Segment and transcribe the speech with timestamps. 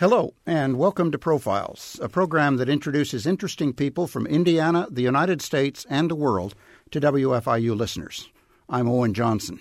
[0.00, 5.42] Hello, and welcome to Profiles, a program that introduces interesting people from Indiana, the United
[5.42, 6.54] States, and the world
[6.90, 8.30] to WFIU listeners.
[8.66, 9.60] I'm Owen Johnson.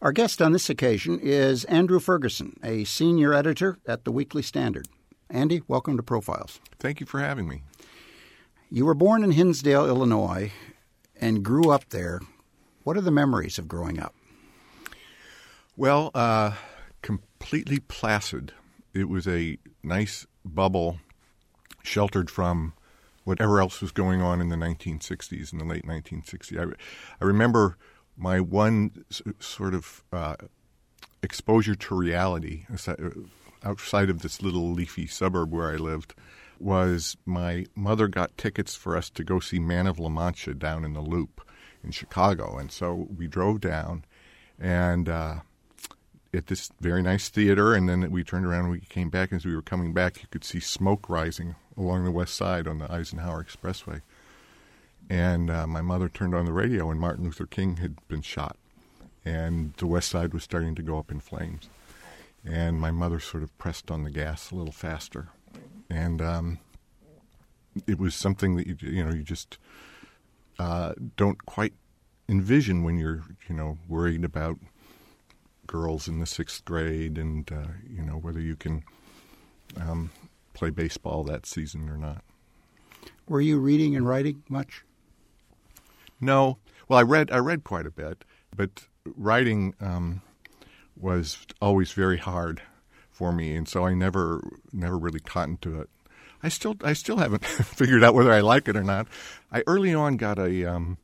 [0.00, 4.88] Our guest on this occasion is Andrew Ferguson, a senior editor at the Weekly Standard.
[5.28, 6.60] Andy, welcome to Profiles.
[6.78, 7.62] Thank you for having me.
[8.70, 10.50] You were born in Hinsdale, Illinois,
[11.20, 12.20] and grew up there.
[12.84, 14.14] What are the memories of growing up?
[15.76, 16.52] Well, uh,
[17.02, 18.54] completely placid.
[18.98, 20.98] It was a nice bubble
[21.82, 22.74] sheltered from
[23.24, 26.58] whatever else was going on in the 1960s, in the late 1960s.
[26.58, 26.74] I,
[27.20, 27.76] I remember
[28.16, 30.36] my one s- sort of uh,
[31.22, 32.66] exposure to reality
[33.62, 36.14] outside of this little leafy suburb where I lived
[36.58, 40.84] was my mother got tickets for us to go see Man of La Mancha down
[40.84, 41.46] in the Loop
[41.84, 42.58] in Chicago.
[42.58, 44.04] And so we drove down
[44.58, 45.36] and uh,
[46.34, 47.74] at this very nice theater.
[47.74, 49.30] And then we turned around and we came back.
[49.30, 52.66] and As we were coming back, you could see smoke rising along the west side
[52.66, 54.02] on the Eisenhower Expressway.
[55.10, 58.56] And uh, my mother turned on the radio, and Martin Luther King had been shot.
[59.24, 61.68] And the west side was starting to go up in flames.
[62.44, 65.28] And my mother sort of pressed on the gas a little faster
[65.90, 66.58] and um,
[67.86, 69.58] it was something that you you know you just
[70.58, 71.72] uh, don't quite
[72.28, 74.58] envision when you're you know worried about
[75.68, 78.82] girls in the sixth grade and uh, you know whether you can
[79.80, 80.10] um,
[80.54, 82.24] play baseball that season or not.
[83.28, 84.82] Were you reading and writing much?
[86.20, 86.58] No.
[86.88, 88.24] Well, I read I read quite a bit,
[88.56, 90.22] but writing um,
[90.96, 92.62] was always very hard
[93.10, 95.88] for me, and so I never never really caught into it.
[96.42, 99.06] I still I still haven't figured out whether I like it or not.
[99.52, 100.98] I early on got a um,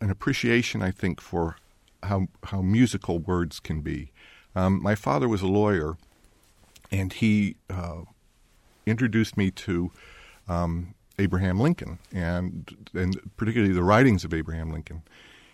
[0.00, 1.56] an appreciation, I think, for
[2.04, 4.12] how how musical words can be.
[4.54, 5.96] Um, my father was a lawyer,
[6.90, 8.02] and he uh,
[8.86, 9.90] introduced me to
[10.48, 15.02] um, Abraham Lincoln, and and particularly the writings of Abraham Lincoln.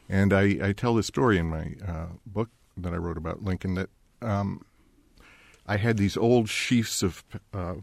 [0.08, 3.75] And I, I tell this story in my uh, book that I wrote about Lincoln
[3.75, 4.64] that um,
[5.66, 7.22] I had these old sheafs of
[7.54, 7.75] uh,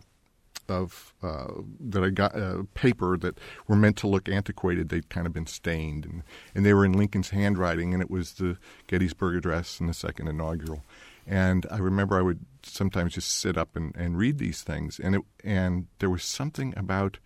[0.70, 1.48] of uh,
[1.80, 4.90] that I got uh, paper that were meant to look antiquated.
[4.90, 6.24] They'd kind of been stained, and
[6.56, 8.58] and they were in Lincoln's handwriting, and it was the
[8.88, 10.84] Gettysburg Address and the second inaugural.
[11.26, 15.16] And I remember I would sometimes just sit up and, and read these things, and
[15.16, 17.18] it and there was something about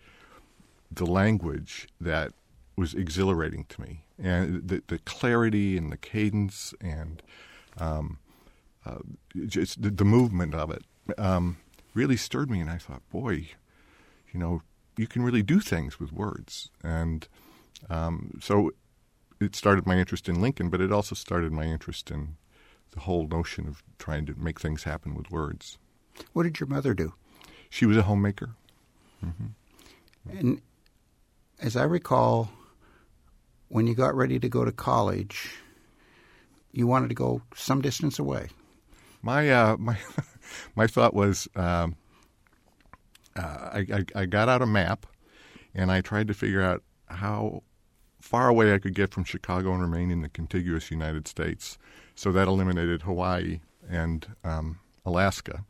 [0.90, 2.32] the language that
[2.76, 7.22] was exhilarating to me, and the the clarity and the cadence and
[7.78, 8.18] um,
[8.84, 8.98] uh,
[9.46, 10.84] just the, the, movement of it
[11.16, 11.56] um,
[11.94, 13.48] really stirred me, and I thought, boy,
[14.32, 14.62] you know,
[14.96, 17.26] you can really do things with words, and
[17.90, 18.70] um, so
[19.40, 22.36] it started my interest in Lincoln, but it also started my interest in
[22.92, 25.78] the whole notion of trying to make things happen with words.
[26.32, 27.14] What did your mother do?
[27.70, 28.50] She was a homemaker.
[29.24, 30.38] Mm-hmm.
[30.38, 30.60] And
[31.58, 32.50] as I recall,
[33.68, 35.56] when you got ready to go to college,
[36.70, 38.48] you wanted to go some distance away
[39.22, 39.96] my uh, my
[40.74, 41.96] my thought was um,
[43.36, 43.40] uh,
[43.72, 45.06] I, I, I got out a map
[45.74, 47.62] and I tried to figure out how
[48.20, 51.78] far away I could get from Chicago and remain in the contiguous United States.
[52.14, 55.64] So that eliminated Hawaii and um, Alaska.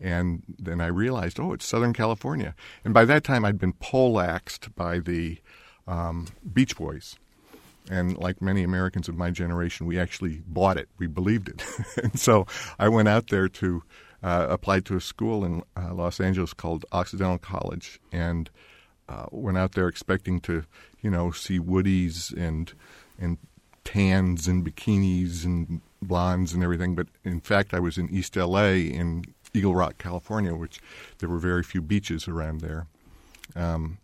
[0.00, 2.54] And then I realized, oh, it's Southern California.
[2.84, 5.38] And by that time, I'd been poleaxed by the
[5.86, 7.16] um, Beach Boys
[7.90, 10.88] and like many Americans of my generation, we actually bought it.
[10.98, 11.62] We believed it.
[12.02, 12.46] and so
[12.78, 13.82] I went out there to
[14.22, 18.50] uh, apply to a school in uh, Los Angeles called Occidental College, and
[19.08, 20.64] uh, went out there expecting to,
[21.00, 22.72] you know, see woodies and
[23.18, 23.38] and
[23.84, 26.94] tans and bikinis and blondes and everything.
[26.94, 28.82] But in fact, I was in East L.A.
[28.86, 29.24] in
[29.54, 30.80] Eagle Rock, California, which
[31.18, 32.86] there were very few beaches around there.
[33.54, 33.98] Um,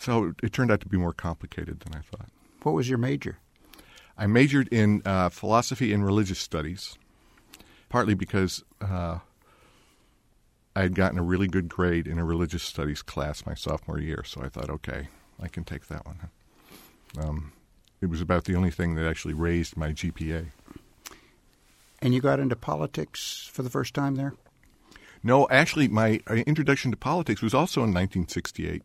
[0.00, 2.28] so it turned out to be more complicated than I thought.
[2.62, 3.38] What was your major?
[4.18, 6.96] I majored in uh, philosophy and religious studies,
[7.96, 9.20] partly because uh,
[10.76, 14.22] I had gotten a really good grade in a religious studies class my sophomore year.
[14.22, 15.08] So I thought, okay,
[15.40, 16.18] I can take that one.
[17.18, 17.52] Um,
[18.02, 20.48] it was about the only thing that actually raised my GPA.
[22.02, 24.34] And you got into politics for the first time there?
[25.22, 28.82] No, actually, my uh, introduction to politics was also in 1968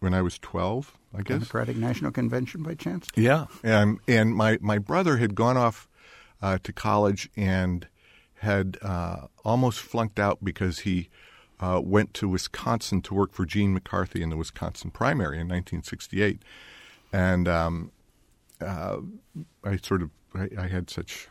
[0.00, 1.26] when I was 12, I guess.
[1.38, 3.06] Democratic National Convention by chance?
[3.14, 3.46] Yeah.
[3.62, 5.88] And, and my, my brother had gone off
[6.42, 7.86] uh, to college and
[8.40, 11.08] had uh, almost flunked out because he
[11.60, 16.40] uh, went to Wisconsin to work for Gene McCarthy in the Wisconsin primary in 1968.
[17.12, 17.92] And um,
[18.62, 18.98] uh,
[19.62, 21.28] I sort of I, I, had such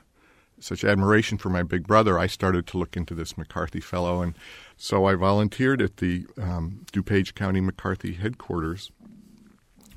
[0.60, 4.36] such admiration for my big brother, I started to look into this McCarthy Fellow, and
[4.78, 8.92] so I volunteered at the um, DuPage County McCarthy headquarters,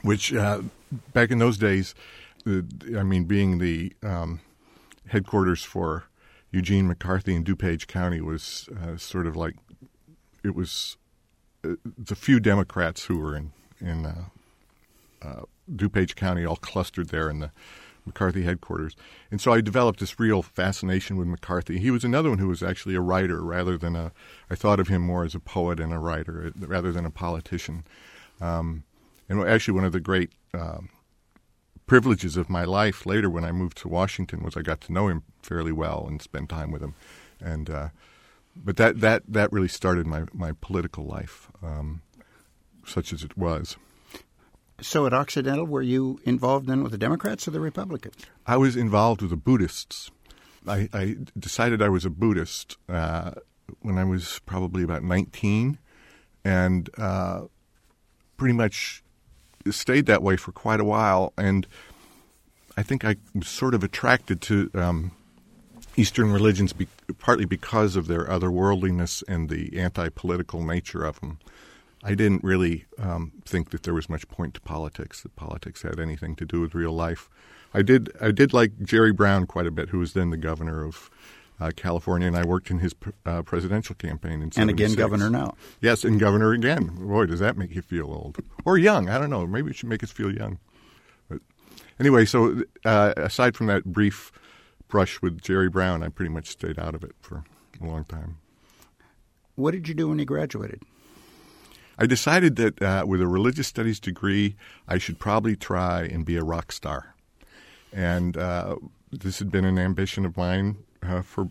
[0.02, 0.62] which uh,
[1.12, 1.94] back in those days,
[2.46, 4.40] I mean, being the um,
[5.08, 6.04] headquarters for
[6.52, 9.56] Eugene McCarthy in DuPage County was uh, sort of like
[10.44, 10.96] it was
[11.64, 14.24] uh, the few Democrats who were in in uh,
[15.22, 15.42] uh,
[15.74, 17.50] DuPage County all clustered there in the
[18.04, 18.96] McCarthy headquarters.
[19.30, 21.78] And so I developed this real fascination with McCarthy.
[21.78, 24.12] He was another one who was actually a writer rather than a,
[24.50, 27.84] I thought of him more as a poet and a writer rather than a politician.
[28.40, 28.82] Um,
[29.28, 30.88] and actually, one of the great um,
[31.92, 35.08] privileges of my life later when I moved to Washington was I got to know
[35.08, 36.94] him fairly well and spend time with him.
[37.38, 37.88] And, uh,
[38.56, 42.00] but that, that, that really started my, my political life, um,
[42.86, 43.76] such as it was.
[44.80, 48.16] So at Occidental, were you involved then with the Democrats or the Republicans?
[48.46, 50.10] I was involved with the Buddhists.
[50.66, 53.32] I, I decided I was a Buddhist uh,
[53.82, 55.78] when I was probably about 19
[56.42, 57.42] and uh,
[58.38, 59.02] pretty much
[59.70, 61.32] stayed that way for quite a while.
[61.36, 61.66] And
[62.76, 65.12] I think I was sort of attracted to um,
[65.96, 66.88] Eastern religions be-
[67.18, 71.38] partly because of their otherworldliness and the anti political nature of them.
[72.04, 76.00] I didn't really um, think that there was much point to politics, that politics had
[76.00, 77.28] anything to do with real life.
[77.74, 80.84] I did I did like Jerry Brown quite a bit, who was then the governor
[80.84, 81.10] of
[81.70, 82.94] California, and I worked in his
[83.24, 85.54] uh, presidential campaign in And again, governor now.
[85.80, 86.86] Yes, and governor again.
[86.86, 89.08] Boy, does that make you feel old or young?
[89.08, 89.46] I don't know.
[89.46, 90.58] Maybe it should make us feel young.
[91.28, 91.40] But
[92.00, 94.32] anyway, so uh, aside from that brief
[94.88, 97.44] brush with Jerry Brown, I pretty much stayed out of it for
[97.80, 98.38] a long time.
[99.54, 100.82] What did you do when you graduated?
[101.98, 104.56] I decided that uh, with a religious studies degree,
[104.88, 107.14] I should probably try and be a rock star.
[107.92, 108.76] And uh,
[109.10, 111.50] this had been an ambition of mine uh, for,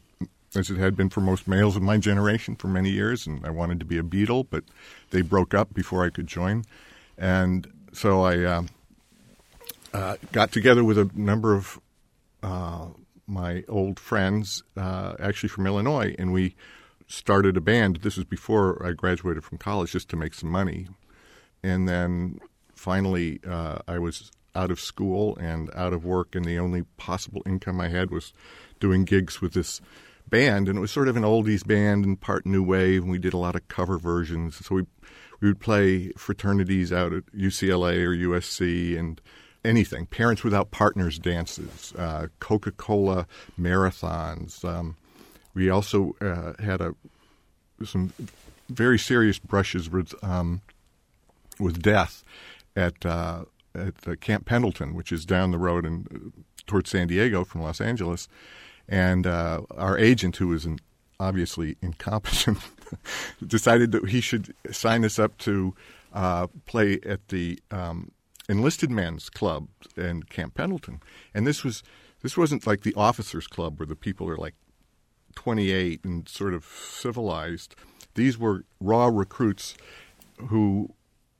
[0.56, 3.28] as it had been for most males of my generation for many years.
[3.28, 4.64] And I wanted to be a Beatle, but
[5.12, 6.64] they broke up before I could join.
[7.18, 8.64] And so I uh,
[9.94, 11.80] uh, got together with a number of
[12.42, 12.88] uh,
[13.28, 16.56] my old friends, actually from Illinois, and we
[17.08, 17.98] started a band.
[17.98, 20.88] This was before I graduated from college, just to make some money.
[21.64, 22.40] And then
[22.74, 27.42] finally, uh, I was out of school and out of work, and the only possible
[27.46, 28.34] income I had was
[28.82, 29.80] doing gigs with this
[30.28, 30.68] band.
[30.68, 33.34] And it was sort of an oldies band and part new wave, and we did
[33.34, 34.66] a lot of cover versions.
[34.66, 34.86] So we
[35.40, 39.20] we would play fraternities out at UCLA or USC and
[39.66, 40.06] anything.
[40.06, 43.26] Parents Without Partners dances, uh, Coca Cola
[43.60, 44.64] marathons.
[44.64, 44.98] Um,
[45.54, 46.96] we also uh, had a
[47.84, 48.14] some
[48.70, 50.62] very serious brushes with um,
[51.60, 52.24] with death
[52.76, 57.44] at uh, at Camp Pendleton, which is down the road and uh, towards San Diego
[57.44, 58.28] from Los Angeles.
[58.92, 60.68] And uh, our agent, who was
[61.18, 62.60] obviously incompetent,
[63.48, 65.74] decided that he should sign us up to
[66.14, 68.12] uh, play at the um,
[68.50, 71.02] enlisted men's club in Camp Pendleton.
[71.34, 71.84] And this was
[72.22, 74.56] this wasn't like the officers' club where the people are like
[75.36, 77.76] 28 and sort of civilized.
[78.16, 79.76] These were raw recruits
[80.38, 80.94] who,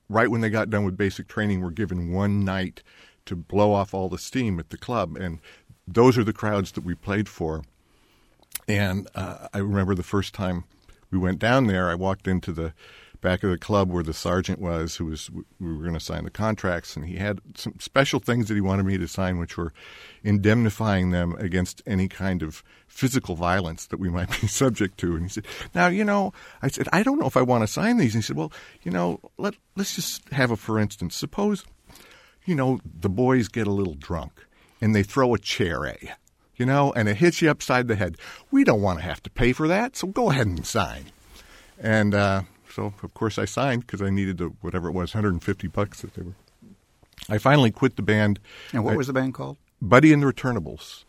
[0.08, 2.82] right when they got done with basic training, were given one night
[3.26, 5.16] to blow off all the steam at the club.
[5.16, 5.40] And
[5.86, 7.62] those are the crowds that we played for.
[8.68, 10.64] And uh, I remember the first time
[11.10, 12.72] we went down there, I walked into the
[13.20, 16.24] back of the club where the sergeant was, who was we were going to sign
[16.24, 19.56] the contracts, and he had some special things that he wanted me to sign, which
[19.56, 19.72] were
[20.22, 25.14] indemnifying them against any kind of physical violence that we might be subject to.
[25.14, 27.68] And he said, "Now, you know," I said, "I don't know if I want to
[27.68, 31.14] sign these." And he said, "Well, you know, let let's just have a for instance.
[31.14, 31.64] Suppose,
[32.44, 34.46] you know, the boys get a little drunk
[34.82, 36.10] and they throw a chair at you."
[36.56, 38.18] You know, and it hits you upside the head.
[38.50, 41.06] We don't want to have to pay for that, so go ahead and sign.
[41.80, 45.68] And uh, so of course I signed because I needed the whatever it was, 150
[45.68, 46.34] bucks that they were.
[47.28, 48.40] I finally quit the band.
[48.72, 49.56] And what I, was the band called?
[49.80, 51.04] Buddy and the Returnables,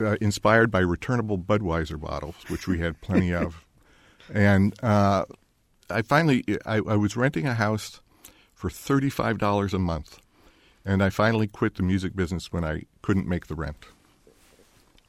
[0.00, 3.64] uh, inspired by returnable Budweiser bottles, which we had plenty of.
[4.30, 5.24] And uh,
[5.88, 8.02] I finally, I, I was renting a house
[8.52, 10.18] for thirty-five dollars a month,
[10.88, 13.84] and I finally quit the music business when I couldn't make the rent.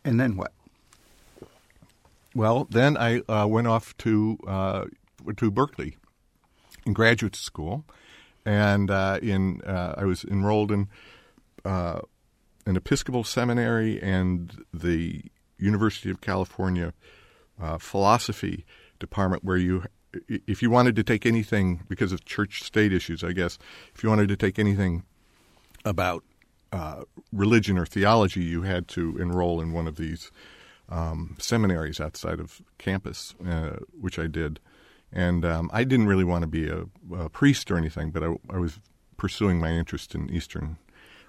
[0.04, 0.52] And then what?
[2.36, 4.86] Well, then I uh, went off to uh,
[5.38, 5.96] to Berkeley
[6.86, 7.86] in graduate school,
[8.46, 10.90] and uh, in uh, I was enrolled in
[11.64, 12.02] uh,
[12.66, 15.24] an Episcopal seminary and the
[15.58, 16.94] University of California
[17.60, 18.66] uh, philosophy
[19.00, 19.84] department, where you,
[20.28, 23.58] if you wanted to take anything because of church-state issues, I guess,
[23.96, 25.04] if you wanted to take anything
[25.86, 26.24] about
[26.72, 30.32] uh, religion or theology, you had to enroll in one of these
[30.90, 34.60] um, seminaries outside of campus, uh, which I did.
[35.12, 38.36] And um, I didn't really want to be a, a priest or anything, but I,
[38.50, 38.80] I, was
[39.18, 40.78] pursuing my interest in Eastern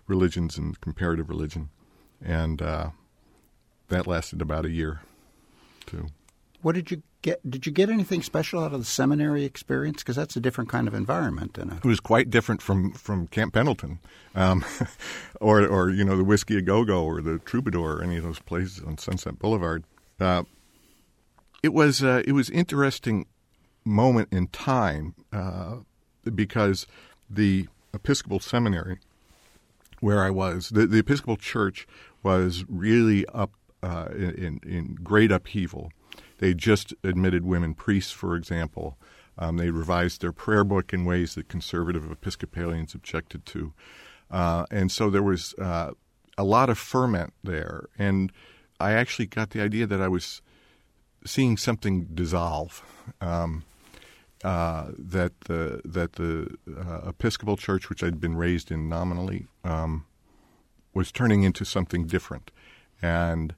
[0.06, 1.70] religions and comparative religion.
[2.22, 2.90] And uh,
[3.88, 5.00] that lasted about a year,
[5.86, 6.08] too.
[6.60, 7.48] What did you get?
[7.48, 10.02] Did you get anything special out of the seminary experience?
[10.02, 11.58] Because that's a different kind of environment.
[11.58, 13.98] And it was quite different from, from Camp Pendleton,
[14.34, 14.64] um,
[15.40, 18.24] or or you know the Whiskey a Go Go or the Troubadour or any of
[18.24, 19.84] those places on Sunset Boulevard.
[20.18, 20.44] Uh,
[21.62, 23.26] it was uh, it was interesting
[23.84, 25.76] moment in time uh,
[26.34, 26.86] because
[27.28, 28.98] the Episcopal Seminary,
[30.00, 31.86] where I was, the, the Episcopal Church
[32.22, 35.90] was really up uh, in, in great upheaval.
[36.40, 38.98] They just admitted women priests, for example.
[39.38, 43.74] Um, they revised their prayer book in ways that conservative Episcopalians objected to.
[44.30, 45.92] Uh, and so there was uh,
[46.38, 47.90] a lot of ferment there.
[47.98, 48.32] And
[48.80, 50.40] I actually got the idea that I was
[51.26, 52.82] seeing something dissolve.
[53.20, 53.64] Um,
[54.42, 60.06] uh, that the that the uh, Episcopal Church, which I'd been raised in nominally, um,
[60.94, 62.50] was turning into something different,
[63.02, 63.54] and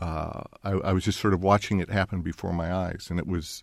[0.00, 3.26] uh, I, I, was just sort of watching it happen before my eyes, and it
[3.26, 3.62] was,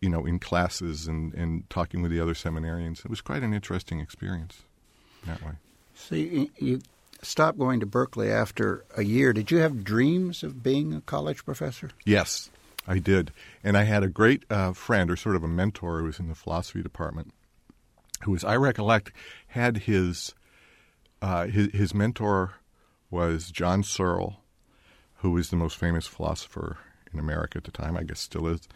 [0.00, 3.04] you know, in classes and, and talking with the other seminarians.
[3.04, 4.62] It was quite an interesting experience
[5.26, 5.52] that way.
[5.94, 6.80] So you, you
[7.22, 9.32] stopped going to Berkeley after a year.
[9.32, 11.90] Did you have dreams of being a college professor?
[12.04, 12.50] Yes,
[12.88, 13.32] I did.
[13.62, 16.28] And I had a great uh, friend, or sort of a mentor, who was in
[16.28, 17.32] the philosophy department,
[18.24, 19.12] who was, I recollect,
[19.48, 20.34] had his
[21.22, 22.54] uh, his, his mentor
[23.10, 24.39] was John Searle,
[25.20, 26.78] who was the most famous philosopher
[27.12, 28.68] in America at the time, I guess still is.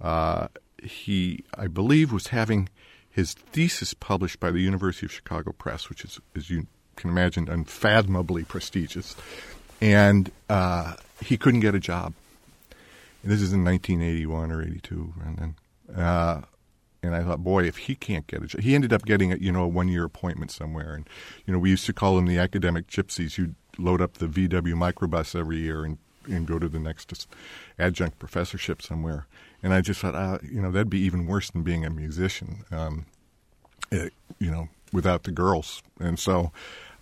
[0.00, 0.48] Uh,
[0.82, 2.68] he, I believe, was having
[3.10, 6.66] his thesis published by the University of Chicago Press, which is, as you
[6.96, 9.16] can imagine, unfathomably prestigious.
[9.80, 12.14] And uh, he couldn't get a job
[13.26, 15.54] this is in 1981 or 82, and then,
[15.96, 16.42] uh,
[17.02, 19.36] and I thought, boy, if he can't get a job, he ended up getting a
[19.36, 21.08] you know a one year appointment somewhere, and
[21.44, 23.36] you know we used to call them the academic gypsies.
[23.36, 27.26] You'd load up the VW microbus every year and and go to the next
[27.78, 29.26] adjunct professorship somewhere.
[29.62, 32.64] And I just thought, uh, you know, that'd be even worse than being a musician,
[32.70, 33.06] um,
[33.90, 35.82] it, eh, you know, without the girls.
[36.00, 36.52] And so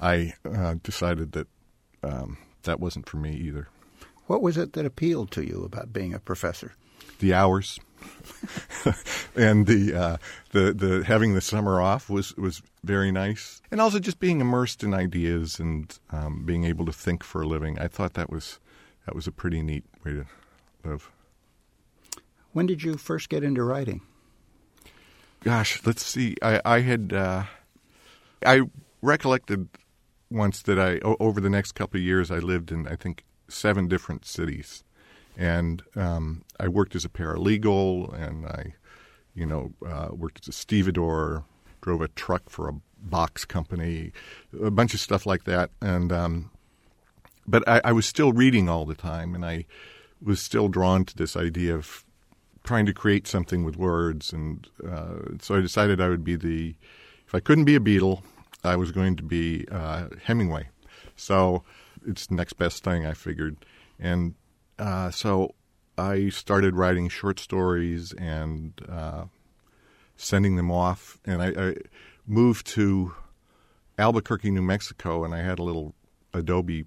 [0.00, 1.46] I uh, decided that
[2.02, 3.68] um, that wasn't for me either.
[4.26, 6.74] What was it that appealed to you about being a professor?
[7.18, 7.78] The hours.
[9.36, 10.16] and the uh,
[10.50, 14.82] the the having the summer off was was very nice, and also just being immersed
[14.82, 17.78] in ideas and um, being able to think for a living.
[17.78, 18.58] I thought that was
[19.06, 20.26] that was a pretty neat way to
[20.84, 21.10] live.
[22.52, 24.00] When did you first get into writing?
[25.42, 26.36] Gosh, let's see.
[26.42, 27.44] I I had uh,
[28.44, 28.62] I
[29.02, 29.68] recollected
[30.30, 33.88] once that I over the next couple of years I lived in I think seven
[33.88, 34.84] different cities,
[35.36, 38.74] and um, I worked as a paralegal, and I,
[39.34, 41.44] you know, uh, worked as a stevedore,
[41.80, 44.12] drove a truck for a box company,
[44.62, 46.50] a bunch of stuff like that, and um,
[47.46, 49.66] but I, I was still reading all the time, and I
[50.22, 52.04] was still drawn to this idea of
[52.62, 56.74] trying to create something with words, and uh, so I decided I would be the
[57.26, 58.22] if I couldn't be a Beatle,
[58.62, 60.68] I was going to be uh, Hemingway.
[61.16, 61.62] So
[62.06, 63.56] it's the next best thing, I figured.
[63.98, 64.34] And
[64.78, 65.54] uh, so
[65.96, 69.24] I started writing short stories and uh,
[70.16, 71.18] sending them off.
[71.24, 71.74] And I, I,
[72.26, 73.12] moved to
[73.98, 75.94] Albuquerque, New Mexico, and I had a little
[76.32, 76.86] Adobe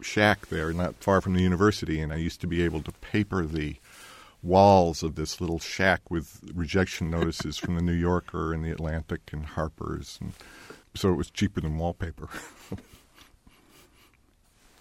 [0.00, 2.00] shack there, not far from the university.
[2.00, 3.76] And I used to be able to paper the
[4.42, 9.32] walls of this little shack with rejection notices from the New Yorker and the Atlantic
[9.32, 10.18] and Harper's.
[10.20, 10.32] And
[10.94, 12.28] so it was cheaper than wallpaper.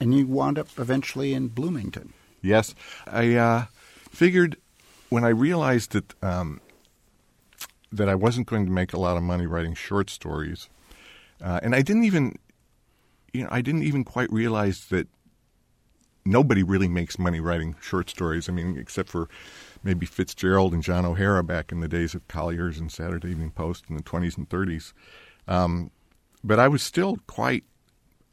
[0.03, 2.11] And you wound up eventually in Bloomington.
[2.43, 2.75] Yes.
[3.07, 3.65] I uh,
[4.11, 4.57] figured
[5.09, 6.61] when I realized that um,
[7.91, 10.69] that I wasn't going to make a lot of money writing short stories,
[11.41, 12.37] uh, and I didn't even,
[13.33, 15.07] you know, I didn't even quite realize that
[16.25, 18.49] nobody really makes money writing short stories.
[18.49, 19.29] I mean, except for
[19.83, 23.85] maybe Fitzgerald and John O'Hara back in the days of Collier's and Saturday Evening Post
[23.89, 24.93] in the 20s and 30s.
[25.47, 25.91] Um,
[26.43, 27.63] but I was still quite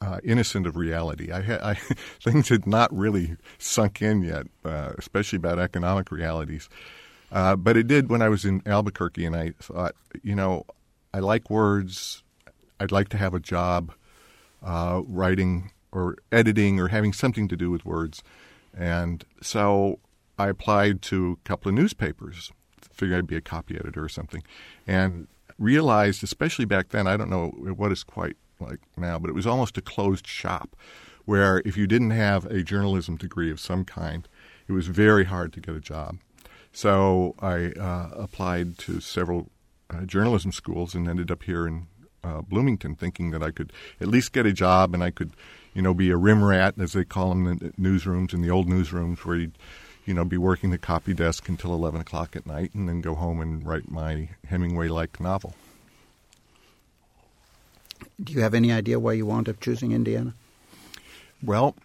[0.01, 1.31] uh, innocent of reality.
[1.31, 1.75] I, I,
[2.21, 6.69] things had not really sunk in yet, uh, especially about economic realities.
[7.33, 10.65] Uh, but it did when I was in Albuquerque, and I thought, you know,
[11.15, 12.25] I like words.
[12.81, 13.93] I'd like to have a job
[14.63, 18.23] uh, writing or editing or having something to do with words.
[18.77, 20.01] And so
[20.39, 22.53] I applied to a couple of newspapers,
[22.93, 24.43] figured I'd be a copy editor or something,
[24.87, 25.29] and
[25.59, 29.47] realized, especially back then, I don't know what is quite like now, but it was
[29.47, 30.77] almost a closed shop
[31.25, 34.29] where if you didn't have a journalism degree of some kind,
[34.69, 36.19] it was very hard to get a job.
[36.73, 39.49] So I uh, applied to several
[39.91, 41.87] uh, journalism schools and ended up here in
[42.23, 45.33] uh, Bloomington, thinking that I could at least get a job and I could,
[45.75, 48.51] you know, be a rim rat, as they call them in the newsrooms, in the
[48.51, 49.59] old newsrooms, where you'd,
[50.05, 53.15] you know, be working the copy desk until 11 o'clock at night and then go
[53.15, 55.55] home and write my Hemingway-like novel.
[58.23, 60.35] Do you have any idea why you wound up choosing Indiana?
[61.43, 61.77] Well,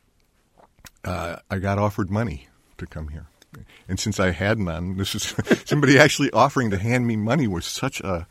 [1.03, 3.27] uh, I got offered money to come here.
[3.87, 5.33] And since I had none, this is
[5.65, 8.27] somebody actually offering to hand me money was such a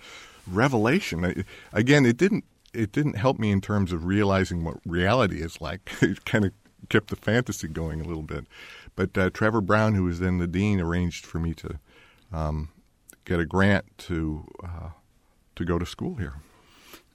[0.46, 1.24] revelation.
[1.24, 2.44] I, again, it didn't
[2.74, 5.90] it didn't help me in terms of realizing what reality is like.
[6.02, 6.52] It kind of
[6.88, 8.46] kept the fantasy going a little bit.
[8.96, 11.78] But uh, Trevor Brown, who was then the dean, arranged for me to
[12.32, 12.68] um,
[13.24, 14.90] get a grant to uh,
[15.56, 16.34] to go to school here.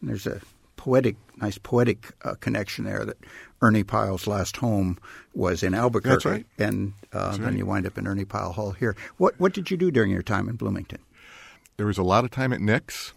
[0.01, 0.41] There's a
[0.79, 3.17] poetic, nice poetic uh, connection there that
[3.61, 4.97] Ernie Pyle's last home
[5.33, 6.13] was in Albuquerque.
[6.13, 6.45] That's right.
[6.57, 7.57] And uh, That's then right.
[7.57, 8.95] you wind up in Ernie Pyle Hall here.
[9.17, 10.99] What what did you do during your time in Bloomington?
[11.75, 13.13] There was a lot of time at Nick's,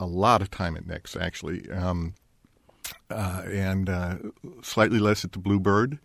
[0.00, 2.14] a lot of time at Nick's actually, um,
[3.08, 4.16] uh, and uh,
[4.62, 6.00] slightly less at the Bluebird.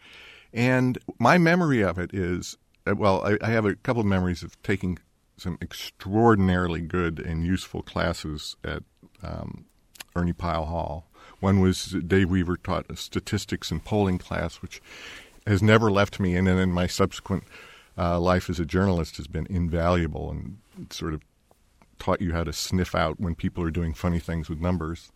[0.54, 2.56] And my memory of it is,
[2.86, 5.00] uh, well, I, I have a couple of memories of taking
[5.38, 8.84] some extraordinarily good and useful classes at
[9.24, 9.66] um,
[10.18, 11.08] Ernie Pyle Hall.
[11.40, 14.82] One was Dave Weaver taught a statistics and polling class, which
[15.46, 17.44] has never left me, and then in my subsequent
[17.98, 20.58] uh, life as a journalist has been invaluable and
[20.90, 21.22] sort of
[22.00, 25.12] taught you how to sniff out when people are doing funny things with numbers.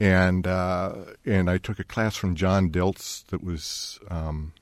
[0.00, 0.94] And uh,
[1.24, 4.52] and I took a class from Jon Dilts that was um,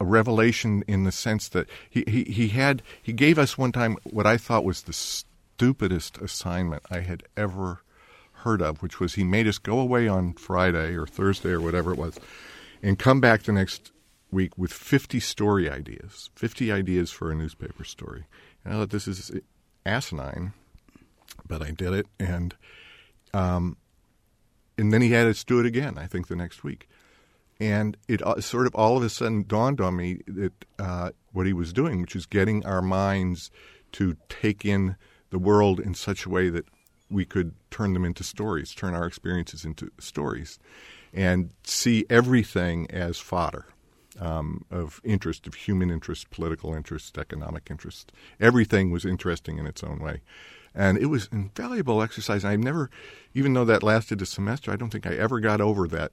[0.00, 3.96] a revelation in the sense that he, he, he had he gave us one time
[4.04, 7.82] what I thought was the stupidest assignment I had ever
[8.38, 11.92] heard of, which was he made us go away on Friday or Thursday or whatever
[11.92, 12.18] it was,
[12.82, 13.92] and come back the next
[14.30, 18.24] week with 50 story ideas, 50 ideas for a newspaper story.
[18.64, 19.32] And I thought this is
[19.86, 20.52] asinine,
[21.46, 22.54] but I did it, and
[23.32, 23.76] um,
[24.76, 25.98] and then he had us do it again.
[25.98, 26.88] I think the next week,
[27.60, 31.46] and it uh, sort of all of a sudden dawned on me that uh, what
[31.46, 33.50] he was doing, which is getting our minds
[33.92, 34.96] to take in
[35.30, 36.66] the world in such a way that
[37.10, 40.58] we could turn them into stories, turn our experiences into stories,
[41.12, 43.66] and see everything as fodder
[44.20, 48.12] um, of interest, of human interest, political interest, economic interest.
[48.40, 50.20] Everything was interesting in its own way.
[50.74, 52.44] And it was an invaluable exercise.
[52.44, 52.90] I've never,
[53.34, 56.12] even though that lasted a semester, I don't think I ever got over that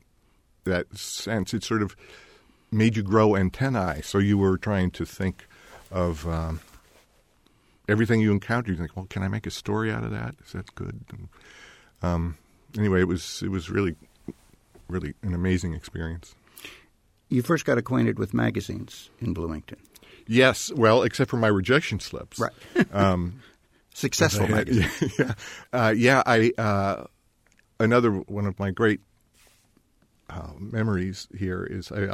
[0.64, 1.54] that sense.
[1.54, 1.96] It sort of
[2.72, 4.02] made you grow antennae.
[4.02, 5.48] So you were trying to think
[5.92, 6.60] of um,
[7.88, 10.36] everything you encounter, You think, well, can I make a story out of that?
[10.46, 11.02] Is that good?
[11.12, 11.28] And,
[12.02, 12.38] um,
[12.78, 13.96] anyway, it was it was really
[14.88, 16.36] really an amazing experience.
[17.30, 19.78] You first got acquainted with magazines in Bloomington.
[20.28, 22.40] Yes, well, except for my rejection slips.
[22.40, 22.52] Right.
[22.94, 23.42] Um,
[23.94, 25.14] Successful had- magazines.
[25.18, 25.34] yeah,
[25.74, 26.22] uh, yeah.
[26.26, 27.06] I uh,
[27.80, 29.00] another one of my great
[30.30, 32.06] uh, memories here is I,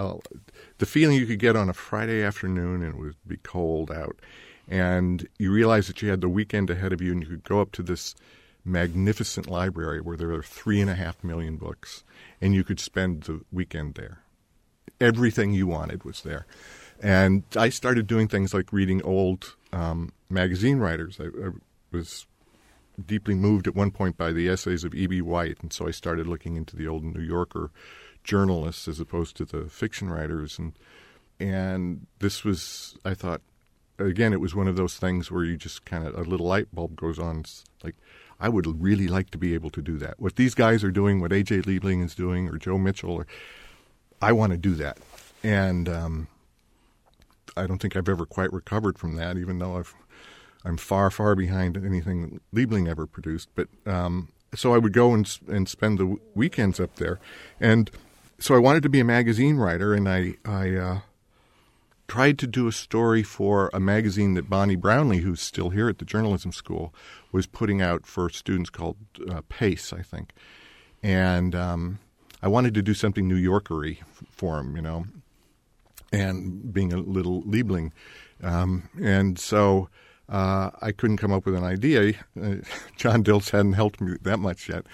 [0.78, 4.18] the feeling you could get on a Friday afternoon and it would be cold out,
[4.68, 7.62] and you realize that you had the weekend ahead of you, and you could go
[7.62, 8.16] up to this
[8.64, 12.04] magnificent library where there are three and a half million books,
[12.40, 14.20] and you could spend the weekend there.
[15.00, 16.46] Everything you wanted was there.
[17.02, 21.20] And I started doing things like reading old um, magazine writers.
[21.20, 21.50] I, I
[21.92, 22.28] was
[23.04, 25.22] deeply moved at one point by the essays of E.B.
[25.22, 27.72] White, and so I started looking into the old New Yorker
[28.24, 30.74] journalists as opposed to the fiction writers, and
[31.40, 33.42] and this was I thought
[34.02, 36.74] again it was one of those things where you just kind of a little light
[36.74, 37.40] bulb goes on.
[37.40, 37.96] It's like
[38.40, 40.20] I would really like to be able to do that.
[40.20, 41.62] What these guys are doing, what A.J.
[41.62, 43.28] Liebling is doing, or Joe Mitchell, or
[44.22, 44.98] I want to do that,
[45.44, 46.28] and um,
[47.56, 49.94] I don't think I've ever quite recovered from that, even though I've
[50.64, 53.50] I'm far, far behind anything Liebling ever produced.
[53.56, 57.20] But um, so I would go and and spend the weekends up there,
[57.60, 57.90] and
[58.40, 61.00] so I wanted to be a magazine writer, and I I uh,
[62.12, 65.98] tried to do a story for a magazine that Bonnie Brownlee, who's still here at
[65.98, 66.94] the journalism school,
[67.32, 68.98] was putting out for students called
[69.30, 70.34] uh, Pace, I think,
[71.02, 72.00] and um,
[72.42, 75.06] I wanted to do something New Yorkery for him, you know,
[76.12, 77.94] and being a little Liebling,
[78.44, 79.88] um, and so.
[80.30, 82.14] Uh, I couldn't come up with an idea.
[82.42, 82.64] Uh,
[82.96, 84.86] Jon Dilts hadn't helped me that much yet.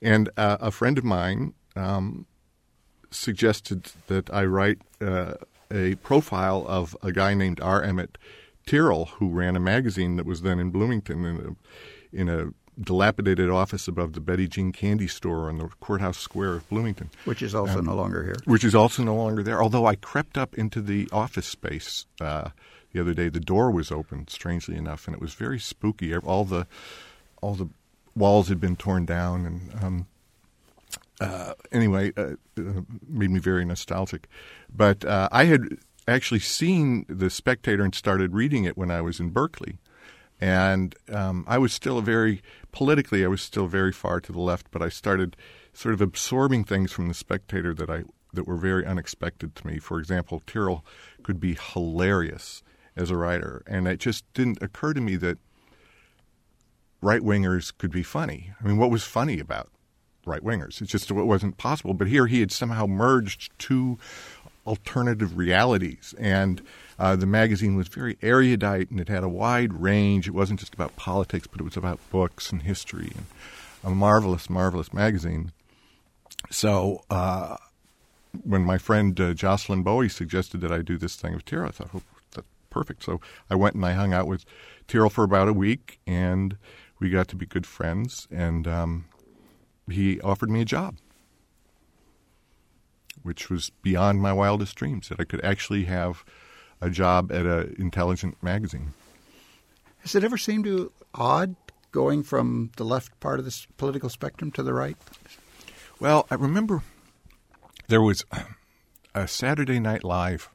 [0.00, 2.24] And uh, a friend of mine um,
[3.10, 5.34] suggested that I write uh,
[5.70, 7.82] a profile of a guy named R.
[7.82, 8.18] Emmett
[8.66, 13.48] Tyrrell, who ran a magazine that was then in Bloomington in a, in a dilapidated
[13.48, 17.54] office above the Betty Jean candy store on the courthouse square of Bloomington, which is
[17.54, 18.36] also um, no longer here.
[18.44, 19.62] Which is also no longer there.
[19.62, 22.50] Although I crept up into the office space uh,
[22.92, 26.14] the other day, the door was open, strangely enough, and it was very spooky.
[26.14, 26.66] All the
[27.40, 27.68] all the
[28.14, 30.06] walls had been torn down, and um,
[31.20, 34.28] uh, anyway, uh, uh made me very nostalgic.
[34.74, 39.20] But uh, I had actually seen the Spectator and started reading it when I was
[39.20, 39.78] in Berkeley.
[40.40, 44.40] And um, I was still a very politically, I was still very far to the
[44.40, 45.36] left, but I started
[45.72, 49.78] sort of absorbing things from the Spectator that I that were very unexpected to me.
[49.78, 50.84] For example, Tyrrell
[51.22, 52.62] could be hilarious
[52.94, 55.38] as a writer, and it just didn't occur to me that
[57.00, 58.52] right wingers could be funny.
[58.60, 59.70] I mean, what was funny about
[60.26, 60.80] right wingers?
[60.80, 61.94] It just it wasn't possible.
[61.94, 63.98] But here he had somehow merged two
[64.66, 66.14] alternative realities.
[66.18, 66.60] And
[66.98, 70.26] uh, the magazine was very erudite and it had a wide range.
[70.26, 73.26] It wasn't just about politics, but it was about books and history and
[73.84, 75.52] a marvelous, marvelous magazine.
[76.50, 77.56] So uh,
[78.44, 81.72] when my friend uh, Jocelyn Bowie suggested that I do this thing with Tyrrell, I
[81.72, 83.04] thought, oh, that's perfect.
[83.04, 84.44] So I went and I hung out with
[84.88, 86.56] Tyrrell for about a week and
[86.98, 88.26] we got to be good friends.
[88.30, 89.04] And um,
[89.88, 90.96] he offered me a job
[93.26, 96.24] which was beyond my wildest dreams that I could actually have
[96.80, 98.92] a job at an intelligent magazine.
[99.98, 101.56] Has it ever seemed to odd
[101.90, 104.96] going from the left part of the political spectrum to the right?
[105.98, 106.82] Well, I remember
[107.88, 108.24] there was
[109.14, 110.50] a Saturday Night Live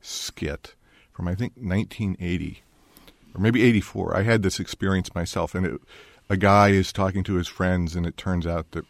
[0.00, 0.74] skit
[1.12, 2.62] from I think 1980
[3.34, 4.16] or maybe 84.
[4.16, 5.80] I had this experience myself, and it,
[6.28, 8.84] a guy is talking to his friends, and it turns out that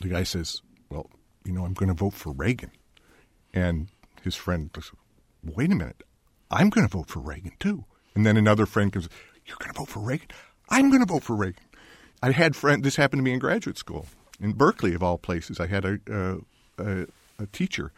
[0.00, 1.10] the guy says, "Well,
[1.44, 2.72] you know, I'm going to vote for Reagan.
[3.54, 3.88] And
[4.22, 4.90] his friend goes,
[5.44, 6.02] wait a minute,
[6.50, 7.84] I'm going to vote for Reagan too.
[8.14, 9.08] And then another friend comes,
[9.46, 10.28] you're going to vote for Reagan?
[10.68, 11.62] I'm going to vote for Reagan.
[12.22, 12.82] I had friend.
[12.82, 14.06] This happened to me in graduate school
[14.40, 15.60] in Berkeley, of all places.
[15.60, 16.36] I had a, a,
[16.78, 17.06] a,
[17.38, 17.92] a teacher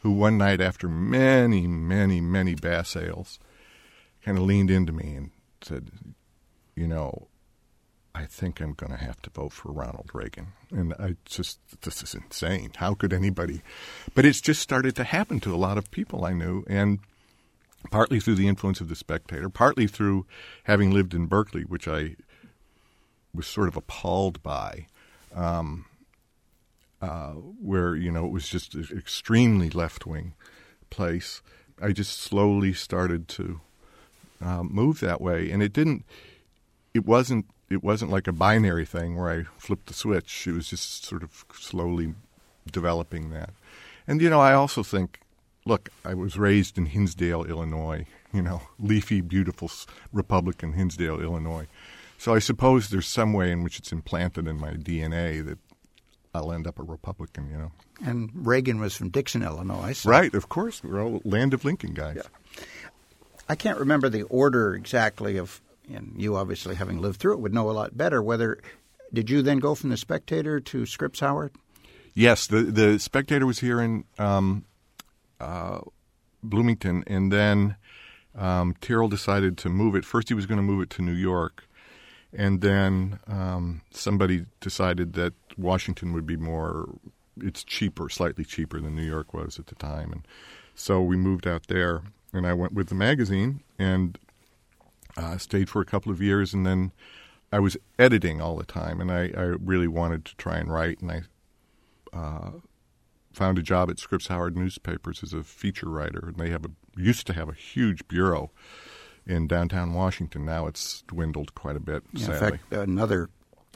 [0.00, 3.38] who one night after many, many, many bass ales
[4.24, 5.30] kind of leaned into me and
[5.60, 5.90] said,
[6.74, 7.28] you know,
[8.14, 10.48] I think I'm going to have to vote for Ronald Reagan.
[10.70, 12.70] And I just, this is insane.
[12.76, 13.62] How could anybody?
[14.14, 16.64] But it's just started to happen to a lot of people I knew.
[16.68, 17.00] And
[17.90, 20.26] partly through the influence of The Spectator, partly through
[20.64, 22.14] having lived in Berkeley, which I
[23.34, 24.86] was sort of appalled by,
[25.34, 25.86] um,
[27.02, 30.34] uh, where, you know, it was just an extremely left wing
[30.88, 31.42] place.
[31.82, 33.60] I just slowly started to
[34.40, 35.50] uh, move that way.
[35.50, 36.04] And it didn't,
[36.94, 40.46] it wasn't it wasn't like a binary thing where I flipped the switch.
[40.46, 42.14] It was just sort of slowly
[42.70, 43.50] developing that.
[44.06, 45.20] And you know, I also think,
[45.64, 48.06] look, I was raised in Hinsdale, Illinois.
[48.32, 49.70] You know, leafy, beautiful
[50.12, 51.66] Republican Hinsdale, Illinois.
[52.18, 55.58] So I suppose there's some way in which it's implanted in my DNA that
[56.34, 57.50] I'll end up a Republican.
[57.50, 57.72] You know.
[58.04, 59.92] And Reagan was from Dixon, Illinois.
[59.92, 60.10] So.
[60.10, 60.82] Right, of course.
[60.82, 62.16] We're all land of Lincoln guys.
[62.16, 62.64] Yeah.
[63.48, 65.60] I can't remember the order exactly of
[65.92, 68.22] and you obviously having lived through it would know a lot better.
[68.22, 68.60] Whether
[69.12, 71.52] did you then go from the Spectator to Scripps Howard?
[72.14, 74.64] Yes, the the Spectator was here in um,
[75.40, 75.80] uh,
[76.42, 77.76] Bloomington, and then
[78.36, 80.04] um, Tyrrell decided to move it.
[80.04, 81.66] First, he was going to move it to New York,
[82.32, 86.88] and then um, somebody decided that Washington would be more.
[87.40, 90.26] It's cheaper, slightly cheaper than New York was at the time, and
[90.74, 92.02] so we moved out there.
[92.32, 94.18] And I went with the magazine, and
[95.16, 96.92] uh, stayed for a couple of years, and then
[97.52, 101.00] I was editing all the time, and I, I really wanted to try and write,
[101.00, 101.22] and I
[102.12, 102.50] uh,
[103.32, 106.70] found a job at Scripps Howard Newspapers as a feature writer, and they have a
[106.96, 108.50] used to have a huge bureau
[109.26, 110.44] in downtown Washington.
[110.44, 112.02] Now it's dwindled quite a bit.
[112.12, 113.30] Yeah, in fact, another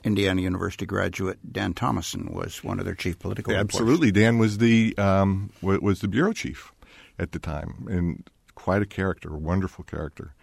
[0.05, 3.53] Indiana University graduate, Dan Thomasson, was one of their chief political.
[3.53, 6.73] Yeah, absolutely, Dan was the um, was the bureau chief
[7.19, 10.35] at the time, and quite a character, a wonderful character.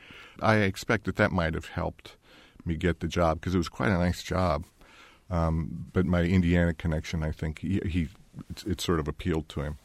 [0.41, 2.15] I expect that that might have helped
[2.65, 4.65] me get the job because it was quite a nice job.
[5.29, 8.09] Um, but my Indiana connection, I think he, he
[8.49, 9.77] it, it, sort of appealed to him.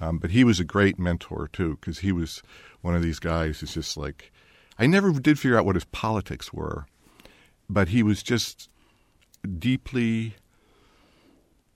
[0.00, 2.42] Um, but he was a great mentor too because he was
[2.82, 4.30] one of these guys who's just like
[4.78, 6.86] I never did figure out what his politics were,
[7.70, 8.68] but he was just
[9.58, 10.34] deeply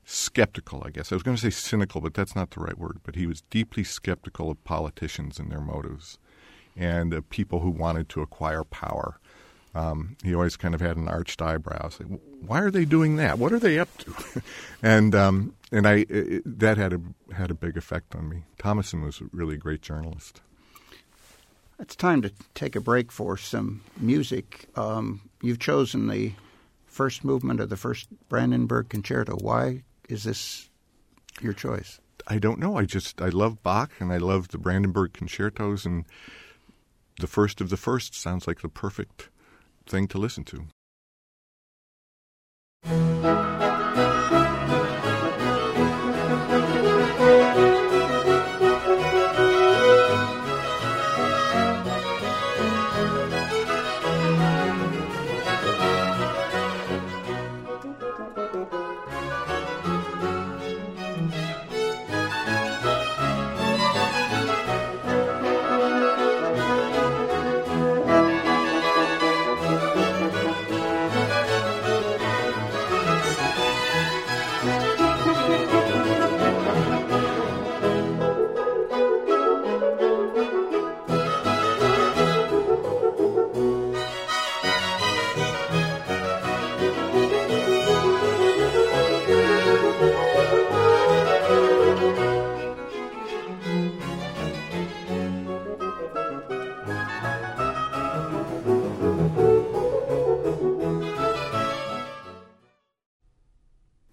[0.04, 1.12] skeptical, I guess.
[1.12, 2.98] I was going to say cynical, but that's not the right word.
[3.04, 6.18] But he was deeply skeptical of politicians and their motives
[6.78, 9.18] and uh, people who wanted to acquire power.
[9.74, 11.88] Um, he always kind of had an arched eyebrow.
[11.90, 13.38] Say, Why are they doing that?
[13.38, 14.42] What are they up to?
[14.82, 17.00] and um, and I it, that had a
[17.34, 18.44] had a big effect on me.
[18.58, 20.40] Thomasson was a really great journalist.
[21.78, 24.68] It's time to take a break for some music.
[24.74, 26.32] Um, you've chosen the
[26.86, 29.36] first movement of the first Brandenburg Concerto.
[29.36, 30.68] Why is this
[31.40, 32.00] your choice?
[32.26, 32.76] I don't know.
[32.76, 36.04] I just I love Bach and I love the Brandenburg concertos and
[37.18, 39.28] the first of the first sounds like the perfect
[39.86, 40.66] thing to listen to.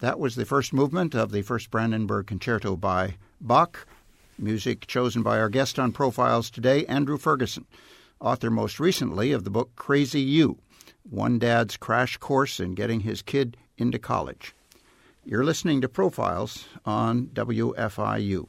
[0.06, 3.88] That was the first movement of the first Brandenburg Concerto by Bach,
[4.38, 7.66] music chosen by our guest on Profiles today, Andrew Ferguson,
[8.22, 10.60] author most recently of the book Crazy U
[11.10, 14.54] One Dad's Crash Course in Getting His Kid into College.
[15.26, 18.48] You're listening to Profiles on WFIU.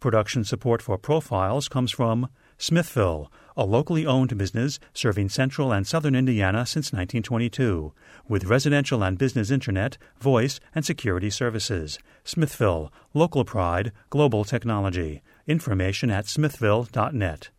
[0.00, 6.14] Production support for Profiles comes from Smithville, a locally owned business serving central and southern
[6.14, 7.92] Indiana since 1922,
[8.28, 11.98] with residential and business internet, voice, and security services.
[12.24, 15.22] Smithville, local pride, global technology.
[15.46, 17.50] Information at smithville.net.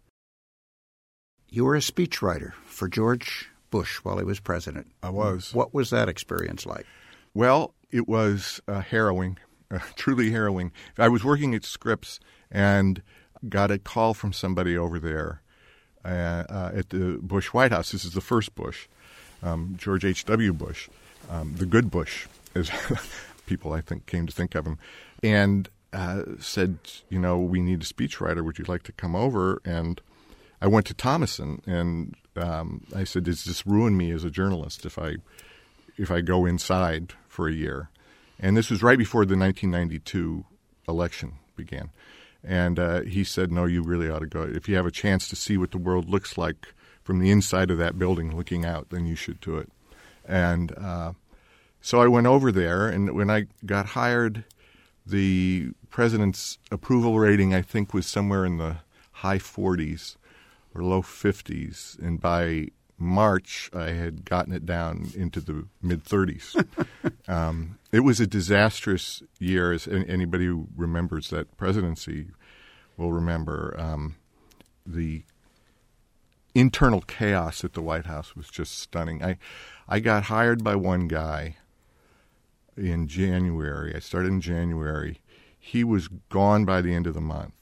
[1.50, 4.88] You were a speechwriter for George Bush while he was president.
[5.02, 5.54] I was.
[5.54, 6.86] What was that experience like?
[7.34, 9.38] Well, it was uh, harrowing,
[9.72, 10.72] uh, truly harrowing.
[10.98, 12.20] I was working at Scripps
[12.52, 13.02] and
[13.48, 15.42] got a call from somebody over there
[16.06, 17.92] uh, uh, at the Bush White House.
[17.92, 18.88] This is the first Bush,
[19.44, 20.54] um, George H.W.
[20.54, 20.90] Bush,
[21.30, 22.72] um, the good Bush, as
[23.46, 24.78] people I think came to think of him,
[25.24, 26.78] and uh, said,
[27.10, 28.44] you know, we need a speechwriter.
[28.44, 29.62] Would you like to come over?
[29.66, 30.02] And
[30.62, 34.86] I went to Thomasson and um, I said, does this ruin me as a journalist
[34.86, 35.16] if I
[35.98, 37.90] if I go inside for a year?
[38.40, 40.46] And this was right before the 1992
[40.88, 41.90] election began.
[42.48, 44.42] And uh, he said, No, you really ought to go.
[44.42, 47.70] If you have a chance to see what the world looks like from the inside
[47.70, 49.70] of that building looking out, then you should do it.
[50.26, 51.14] And uh,
[51.82, 54.46] so I went over there, and when I got hired,
[55.06, 58.78] the president's approval rating, I think, was somewhere in the
[59.12, 60.16] high 40s
[60.74, 62.00] or low 50s.
[62.00, 62.68] And by
[63.00, 66.66] March, I had gotten it down into the mid 30s.
[67.28, 72.28] um, it was a disastrous year, as anybody who remembers that presidency
[72.98, 73.76] will remember.
[73.78, 74.16] Um,
[74.86, 75.24] the
[76.56, 79.24] internal chaos at the White House was just stunning.
[79.24, 79.38] I,
[79.88, 81.58] I got hired by one guy
[82.76, 83.96] in January.
[83.96, 85.22] I started in January.
[85.60, 87.54] He was gone by the end of the month.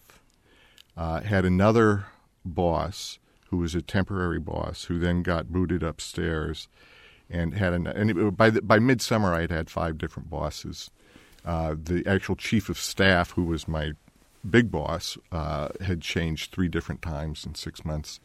[0.95, 2.05] Uh, had another
[2.45, 3.19] boss
[3.55, 6.67] who was a temporary boss, who then got booted upstairs,
[7.29, 10.91] and had an and it, by the, by midsummer I had had five different bosses.
[11.45, 13.93] Uh, the actual chief of staff, who was my
[14.47, 18.19] big boss, uh, had changed three different times in six months,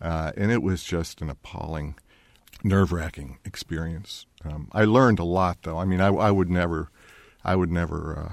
[0.00, 1.94] uh, and it was just an appalling,
[2.64, 4.26] nerve-wracking experience.
[4.44, 5.78] Um, I learned a lot, though.
[5.78, 6.90] I mean, I, I would never,
[7.44, 8.32] I would never uh,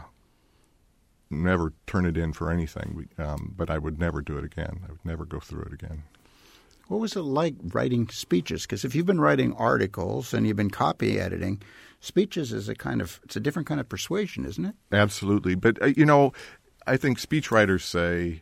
[1.29, 4.81] never turn it in for anything, um, but I would never do it again.
[4.87, 6.03] I would never go through it again.
[6.91, 8.63] What was it like writing speeches?
[8.63, 11.61] Because if you've been writing articles and you've been copy editing,
[12.01, 14.75] speeches is a kind of it's a different kind of persuasion, isn't it?
[14.91, 16.33] Absolutely, but uh, you know,
[16.85, 18.41] I think speechwriters say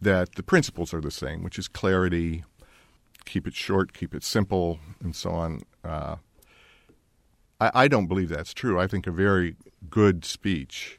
[0.00, 2.44] that the principles are the same, which is clarity,
[3.26, 5.60] keep it short, keep it simple, and so on.
[5.84, 6.16] Uh,
[7.60, 8.80] I, I, don't believe that's true.
[8.80, 9.54] I think a very
[9.90, 10.98] good speech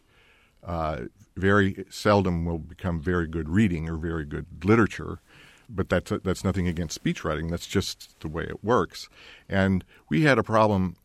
[0.63, 5.21] uh, very seldom will become very good reading or very good literature
[5.69, 7.49] but that's that's nothing against speech writing.
[7.49, 9.09] That's just the way it works.
[9.49, 10.95] And we had a problem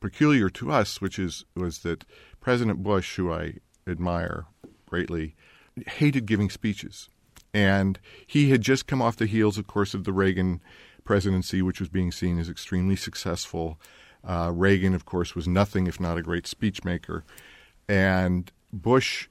[0.00, 2.04] peculiar to us, which is was that
[2.40, 3.54] President Bush, who I
[3.86, 4.46] admire
[4.86, 5.36] greatly,
[5.86, 7.08] hated giving speeches,
[7.52, 10.60] and he had just come off the heels, of course, of the Reagan
[11.04, 13.80] presidency, which was being seen as extremely successful.
[14.22, 17.22] Uh, Reagan, of course, was nothing if not a great speechmaker,
[17.88, 19.28] and Bush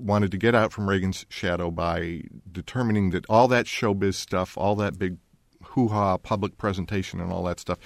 [0.00, 4.74] wanted to get out from Reagan's shadow by determining that all that showbiz stuff, all
[4.76, 5.18] that big
[5.64, 7.78] hoo ha public presentation and all that stuff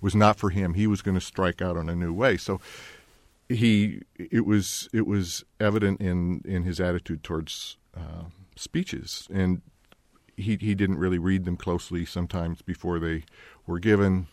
[0.00, 0.74] was not for him.
[0.74, 2.36] He was going to strike out on a new way.
[2.36, 2.60] So
[3.48, 8.24] he it was it was evident in in his attitude towards uh,
[8.56, 9.62] speeches and
[10.36, 13.24] he he didn't really read them closely sometimes before they
[13.66, 14.26] were given.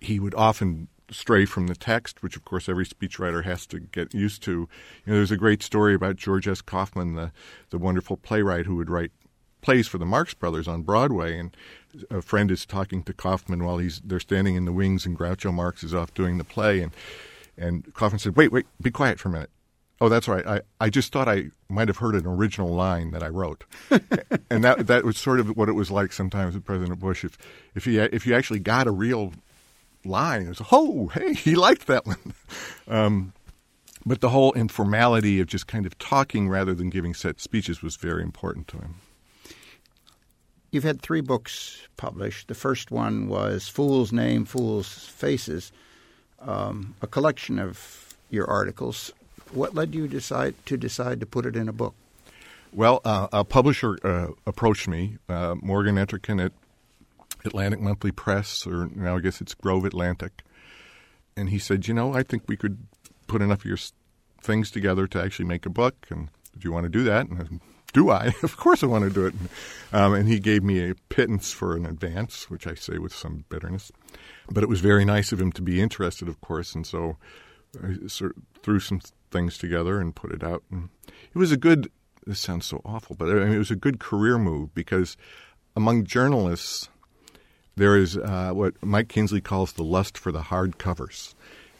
[0.00, 4.14] He would often stray from the text, which of course every speechwriter has to get
[4.14, 4.50] used to.
[4.50, 4.68] You
[5.06, 6.60] know, there's a great story about George S.
[6.60, 7.32] Kaufman, the
[7.70, 9.12] the wonderful playwright who would write
[9.60, 11.56] plays for the Marx Brothers on Broadway, and
[12.10, 15.52] a friend is talking to Kaufman while he's they're standing in the wings, and Groucho
[15.52, 16.92] Marx is off doing the play, and
[17.56, 19.50] and Kaufman said, "Wait, wait, be quiet for a minute."
[20.00, 20.46] Oh, that's right.
[20.46, 23.64] I, I just thought I might have heard an original line that I wrote,
[24.50, 27.24] and that that was sort of what it was like sometimes with President Bush.
[27.24, 27.36] If
[27.74, 29.32] if he if you actually got a real
[30.08, 32.34] line, it was oh hey he liked that one,
[32.88, 33.32] um,
[34.04, 37.96] but the whole informality of just kind of talking rather than giving set speeches was
[37.96, 38.96] very important to him.
[40.70, 42.48] You've had three books published.
[42.48, 45.72] The first one was Fool's Name, Fool's Faces,
[46.40, 49.12] um, a collection of your articles
[49.52, 51.94] what led you decide to decide to put it in a book?
[52.72, 56.52] Well, uh, a publisher uh, approached me, uh, Morgan Entrekin at
[57.44, 60.42] Atlantic Monthly Press, or now I guess it's Grove Atlantic,
[61.36, 62.78] and he said, "You know, I think we could
[63.26, 63.78] put enough of your
[64.42, 67.40] things together to actually make a book, and do you want to do that?" And
[67.40, 67.60] I said,
[67.92, 68.34] do I?
[68.42, 69.34] of course I want to do it.
[69.92, 73.44] Um, and he gave me a pittance for an advance, which I say with some
[73.48, 73.90] bitterness.
[74.50, 77.16] But it was very nice of him to be interested, of course, and so
[77.82, 80.62] I sort of threw some things together and put it out.
[80.70, 81.90] And it was a good.
[82.26, 85.16] This sounds so awful, but I mean, it was a good career move because
[85.74, 86.90] among journalists
[87.78, 91.34] there is uh, what Mike Kinsley calls the lust for the hard covers.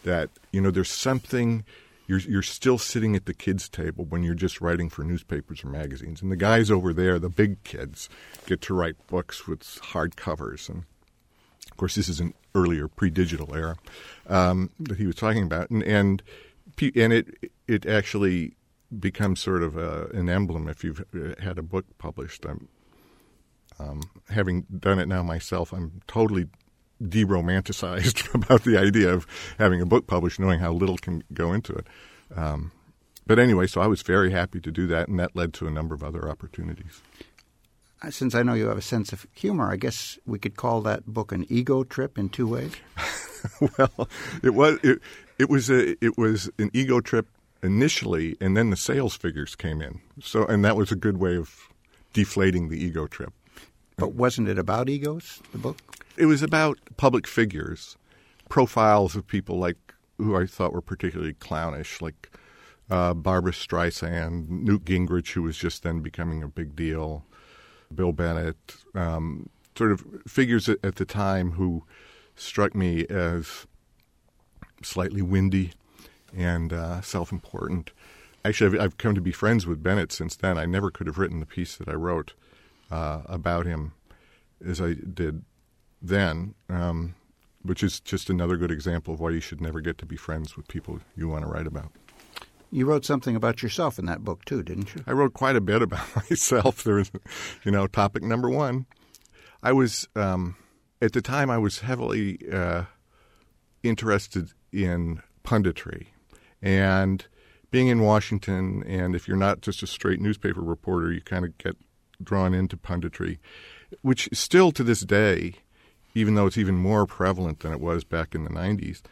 [0.04, 1.64] That you know, there's something
[2.06, 5.68] you're you're still sitting at the kids' table when you're just writing for newspapers or
[5.68, 8.08] magazines, and the guys over there, the big kids,
[8.46, 10.68] get to write books with hard covers.
[10.68, 10.84] And
[11.70, 13.76] of course, this is an earlier pre-digital era
[14.26, 16.22] um, that he was talking about, and and
[16.80, 18.54] and it it actually
[18.98, 22.46] becomes sort of a, an emblem if you've uh, had a book published.
[23.78, 25.72] Um, having done it now myself.
[25.72, 26.48] I'm totally
[27.02, 29.26] deromanticized about the idea of
[29.58, 31.86] having a book published, knowing how little can go into it.
[32.34, 32.72] Um,
[33.26, 35.70] but anyway, so I was very happy to do that, and that led to a
[35.70, 37.02] number of other opportunities.
[38.00, 40.80] Uh, since I know you have a sense of humor, I guess we could call
[40.82, 42.72] that book an ego trip in two ways.
[43.78, 44.08] well,
[44.42, 45.00] it was it,
[45.38, 47.26] it was a it was an ego trip
[47.62, 50.00] initially, and then the sales figures came in.
[50.22, 51.68] So, and that was a good way of
[52.12, 53.32] deflating the ego trip.
[53.98, 55.42] But wasn't it about egos?
[55.52, 55.78] The book?
[56.16, 57.96] It was about public figures,
[58.48, 62.30] profiles of people like who I thought were particularly clownish, like
[62.90, 67.24] uh, Barbra Streisand, Newt Gingrich, who was just then becoming a big deal,
[67.94, 71.84] Bill Bennett, um, sort of figures at, at the time who
[72.34, 73.66] struck me as
[74.82, 75.72] slightly windy
[76.36, 77.90] and uh, self important.
[78.44, 80.56] Actually, I've, I've, come to be friends with Bennett since then.
[80.56, 82.34] I never could have written the piece that I wrote
[82.90, 83.92] uh, about him
[84.64, 85.44] as I did
[86.00, 87.14] then, um,
[87.62, 90.56] which is just another good example of why you should never get to be friends
[90.56, 91.92] with people you want to write about.
[92.70, 95.02] You wrote something about yourself in that book too, didn't you?
[95.06, 96.84] I wrote quite a bit about myself.
[96.84, 97.10] There was,
[97.64, 98.86] you know, topic number one.
[99.62, 100.56] I was um,
[101.00, 102.84] at the time I was heavily uh,
[103.82, 106.08] interested in punditry
[106.60, 107.24] and
[107.70, 111.56] being in Washington, and if you're not just a straight newspaper reporter, you kind of
[111.58, 111.76] get
[112.22, 113.38] drawn into punditry,
[114.02, 115.54] which still to this day,
[116.14, 119.02] even though it's even more prevalent than it was back in the 90s,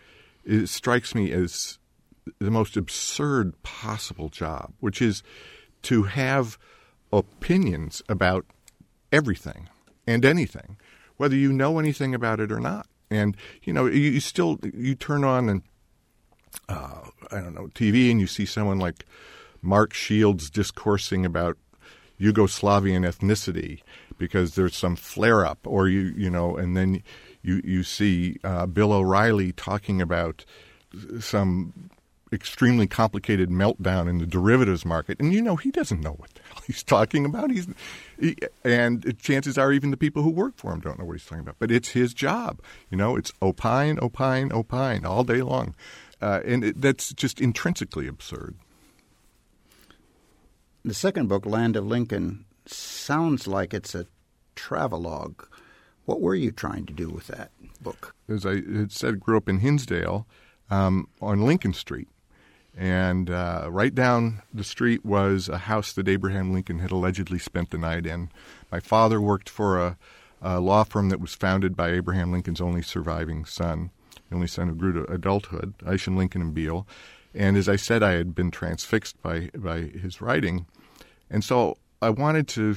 [0.45, 1.79] it strikes me as
[2.39, 5.23] the most absurd possible job, which is
[5.83, 6.59] to have
[7.13, 8.45] opinions about
[9.13, 9.69] everything
[10.07, 10.77] and anything
[11.17, 12.87] whether you know anything about it or not.
[13.11, 15.63] And you know, you, you still you turn on and
[16.69, 19.05] uh, I don't know TV and you see someone like
[19.63, 21.57] Mark Shields discoursing about
[22.21, 23.83] Yugoslavian ethnicity
[24.19, 27.03] because there's some flare up, or you you know, and then
[27.43, 30.45] you you see uh, Bill O'Reilly talking about
[31.21, 31.91] some
[32.33, 36.43] extremely complicated meltdown in the derivatives market, and you know he doesn't know what the
[36.49, 37.51] hell he's talking about.
[37.51, 37.69] He's
[38.19, 41.25] he, and chances are even the people who work for him don't know what he's
[41.25, 41.57] talking about.
[41.59, 42.61] But it's his job,
[42.91, 43.17] you know.
[43.17, 45.75] It's opine, opine, opine all day long,
[46.21, 48.57] uh, and it, that's just intrinsically absurd.
[50.87, 54.07] The second book, Land of Lincoln, sounds like it's a
[54.55, 55.43] travelogue.
[56.05, 58.15] What were you trying to do with that book?
[58.29, 60.27] As I said, grew up in Hinsdale
[60.71, 62.09] um, on Lincoln Street
[62.77, 67.71] and uh, right down the street was a house that Abraham Lincoln had allegedly spent
[67.71, 68.31] the night in.
[68.71, 69.99] My father worked for a,
[70.43, 73.91] a law firm that was founded by Abraham Lincoln's only surviving son,
[74.29, 76.87] the only son who grew to adulthood, Isham Lincoln and Beale.
[77.37, 80.67] And as I said, I had been transfixed by by his writing,
[81.31, 82.77] and so I wanted to.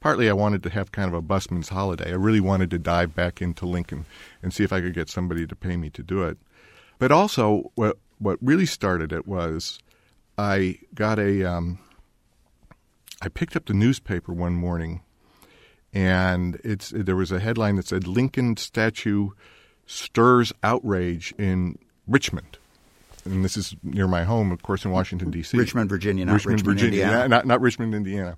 [0.00, 2.10] Partly, I wanted to have kind of a busman's holiday.
[2.10, 4.04] I really wanted to dive back into Lincoln
[4.42, 6.36] and see if I could get somebody to pay me to do it.
[6.98, 9.78] But also, what what really started it was
[10.36, 11.78] I got a um,
[13.22, 15.00] I picked up the newspaper one morning,
[15.94, 19.30] and it's there was a headline that said Lincoln statue
[19.86, 22.58] stirs outrage in Richmond.
[23.24, 25.56] And this is near my home, of course, in Washington D.C.
[25.56, 27.28] Richmond, Virginia, not Richmond, Richmond Virginia, Indiana.
[27.28, 28.36] Not, not Richmond, Indiana.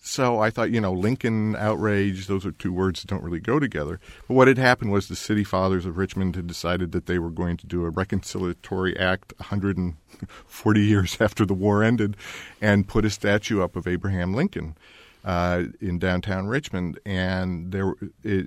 [0.00, 3.58] So I thought, you know, Lincoln outrage, those are two words that don't really go
[3.58, 3.98] together.
[4.28, 7.30] But what had happened was the city fathers of Richmond had decided that they were
[7.30, 12.16] going to do a reconciliatory act 140 years after the war ended
[12.60, 14.76] and put a statue up of Abraham Lincoln
[15.24, 17.00] uh, in downtown Richmond.
[17.04, 17.96] And there were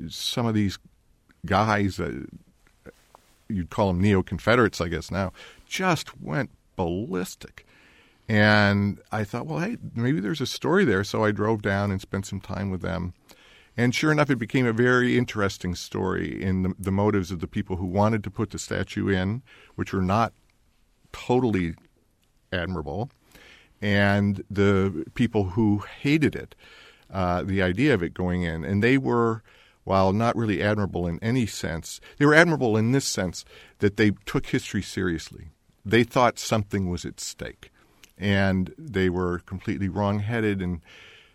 [0.10, 0.80] some of these
[1.46, 2.22] guys, uh,
[3.50, 5.34] you'd call them neo Confederates, I guess now,
[5.72, 7.66] just went ballistic
[8.32, 11.04] and I thought, well, hey, maybe there's a story there.
[11.04, 13.14] So I drove down and spent some time with them.
[13.76, 17.48] And sure enough, it became a very interesting story in the, the motives of the
[17.48, 19.42] people who wanted to put the statue in,
[19.76, 20.34] which were not
[21.12, 21.76] totally
[22.54, 23.10] admirable,
[23.82, 26.56] and the people who hated it,
[27.12, 28.64] uh, the idea of it going in.
[28.64, 29.44] And they were,
[29.84, 33.44] while not really admirable in any sense, they were admirable in this sense
[33.80, 35.50] that they took history seriously.
[35.86, 37.72] They thought something was at stake
[38.22, 40.82] and they were completely wrong-headed, and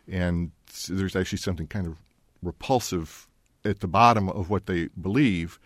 [0.08, 0.52] and
[0.88, 1.96] there's actually something kind of
[2.42, 3.26] repulsive
[3.64, 5.58] at the bottom of what they believe.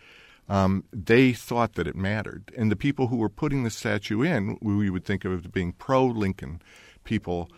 [0.49, 4.57] Um, they thought that it mattered, and the people who were putting the statue in,
[4.61, 6.61] we would think of as being pro-Lincoln
[7.03, 7.49] people,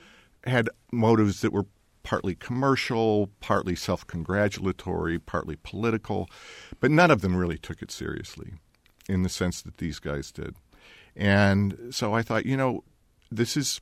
[0.45, 1.65] had motives that were
[2.03, 6.29] partly commercial, partly self-congratulatory, partly political,
[6.81, 8.53] but none of them really took it seriously,
[9.07, 10.55] in the sense that these guys did.
[11.15, 12.83] And so I thought, you know,
[13.31, 13.81] this is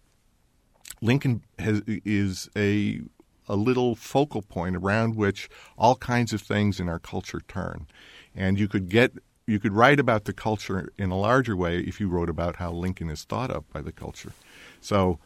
[1.01, 3.01] Lincoln has, is a
[3.47, 7.87] a little focal point around which all kinds of things in our culture turn,
[8.35, 9.13] and you could get
[9.47, 12.71] you could write about the culture in a larger way if you wrote about how
[12.71, 14.31] Lincoln is thought of by the culture.
[14.79, 15.19] So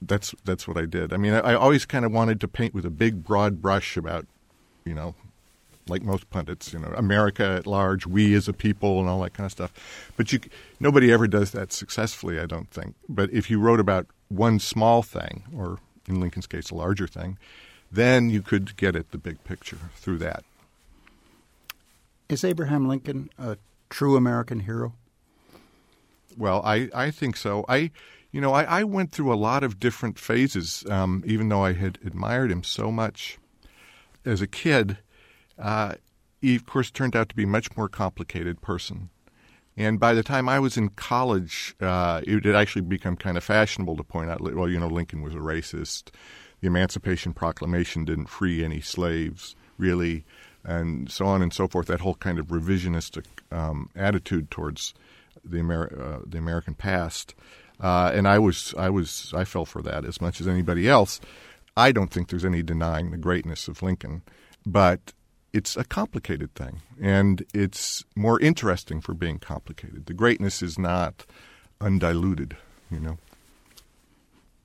[0.00, 1.12] that's that's what I did.
[1.12, 3.96] I mean, I, I always kind of wanted to paint with a big broad brush
[3.96, 4.26] about,
[4.84, 5.14] you know,
[5.88, 9.34] like most pundits, you know, America at large, we as a people, and all that
[9.34, 9.72] kind of stuff.
[10.16, 10.40] But you,
[10.80, 12.94] nobody ever does that successfully, I don't think.
[13.08, 15.78] But if you wrote about one small thing, or
[16.08, 17.38] in Lincoln's case, a larger thing,
[17.90, 20.44] then you could get at the big picture through that.
[22.28, 23.56] Is Abraham Lincoln a
[23.88, 24.94] true American hero?
[26.36, 27.64] Well, I, I think so.
[27.68, 27.92] I,
[28.32, 31.72] you know, I, I went through a lot of different phases, um, even though I
[31.72, 33.38] had admired him so much
[34.24, 34.98] as a kid
[35.58, 35.94] uh,
[36.40, 39.10] he, of course, turned out to be a much more complicated person.
[39.76, 43.44] And by the time I was in college, uh, it had actually become kind of
[43.44, 46.10] fashionable to point out, well, you know, Lincoln was a racist.
[46.60, 50.24] The Emancipation Proclamation didn't free any slaves, really,
[50.64, 51.88] and so on and so forth.
[51.88, 54.94] That whole kind of revisionistic um, attitude towards
[55.44, 57.34] the, Amer- uh, the American past.
[57.78, 61.20] Uh, and I was, I was, I fell for that as much as anybody else.
[61.76, 64.22] I don't think there's any denying the greatness of Lincoln,
[64.64, 65.12] but
[65.56, 70.04] it's a complicated thing, and it's more interesting for being complicated.
[70.04, 71.24] The greatness is not
[71.80, 72.58] undiluted,
[72.90, 73.16] you know.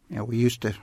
[0.09, 0.75] Yeah, we used to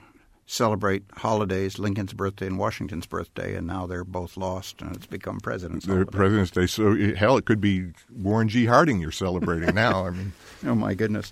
[0.47, 5.39] celebrate holidays, Lincoln's birthday and Washington's birthday, and now they're both lost, and it's become
[5.39, 6.65] President's They're President's Day.
[6.65, 8.65] So eh, hell, it could be Warren G.
[8.65, 10.07] Harding you're celebrating now.
[10.07, 10.33] I mean,
[10.65, 11.31] oh my goodness!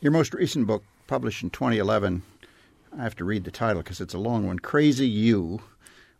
[0.00, 2.24] Your most recent book, published in 2011,
[2.98, 4.58] I have to read the title because it's a long one.
[4.58, 5.60] Crazy U: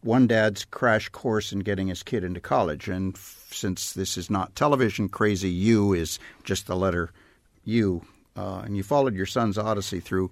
[0.03, 2.89] one dad's crash course in getting his kid into college.
[2.89, 7.11] And f- since this is not television, Crazy U is just the letter
[7.65, 8.03] U.
[8.37, 10.31] Uh, and you followed your son's odyssey through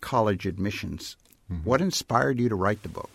[0.00, 1.16] college admissions.
[1.50, 1.68] Mm-hmm.
[1.68, 3.10] What inspired you to write the book?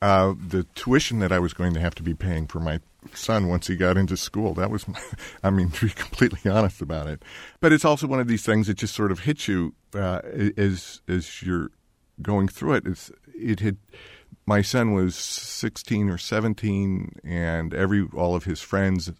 [0.00, 2.80] Uh, the tuition that I was going to have to be paying for my
[3.14, 4.54] son once he got into school.
[4.54, 5.00] That was, my,
[5.42, 7.22] I mean, to be completely honest about it.
[7.60, 10.20] But it's also one of these things that just sort of hits you uh,
[10.56, 11.70] as as you're
[12.22, 12.86] going through it.
[12.86, 13.76] It's it had
[14.48, 19.12] my son was 16 or 17 and every all of his friends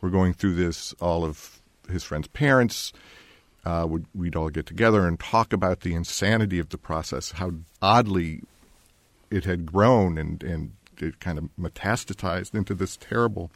[0.00, 1.60] were going through this all of
[1.90, 2.90] his friends parents
[3.66, 7.52] uh, would we'd all get together and talk about the insanity of the process how
[7.82, 8.40] oddly
[9.30, 13.50] it had grown and and it kind of metastasized into this terrible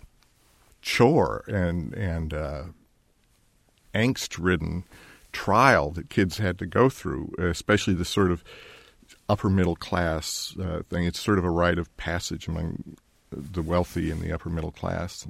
[0.83, 2.65] chore and and uh,
[3.95, 4.85] angst ridden
[5.33, 8.45] trial that kids had to go through especially the sort of
[9.29, 11.05] upper middle class uh, thing.
[11.05, 12.97] It's sort of a rite of passage among
[13.31, 15.27] the wealthy and the upper middle class.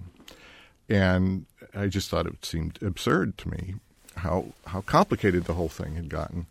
[0.88, 3.74] And, I just thought it seemed absurd to me
[4.16, 6.46] how how complicated the whole thing had gotten.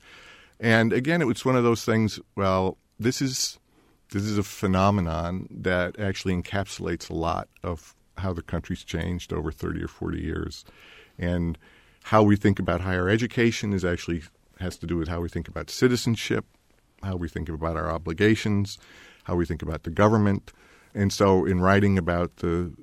[0.59, 2.19] And again, it was one of those things.
[2.35, 3.57] Well, this is
[4.11, 9.51] this is a phenomenon that actually encapsulates a lot of how the country's changed over
[9.51, 10.65] 30 or 40 years.
[11.17, 11.57] And
[12.03, 14.23] how we think about higher education is actually
[14.59, 16.45] has to do with how we think about citizenship,
[17.04, 18.78] how we think about our obligations,
[19.24, 20.51] how we think about the government.
[20.93, 22.74] And so in writing about the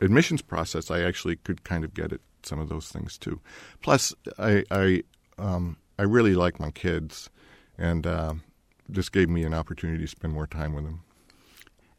[0.00, 3.40] admissions process, I actually could kind of get at some of those things too.
[3.82, 5.02] Plus, I I,
[5.38, 7.30] um, I really like my kids,
[7.76, 8.34] and uh,
[8.88, 11.02] this gave me an opportunity to spend more time with them.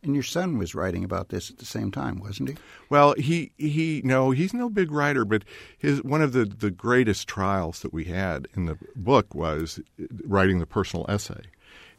[0.01, 2.55] And your son was writing about this at the same time, wasn't he?
[2.89, 5.43] Well, he he no, he's no big writer, but
[5.77, 9.79] his one of the the greatest trials that we had in the book was
[10.23, 11.41] writing the personal essay.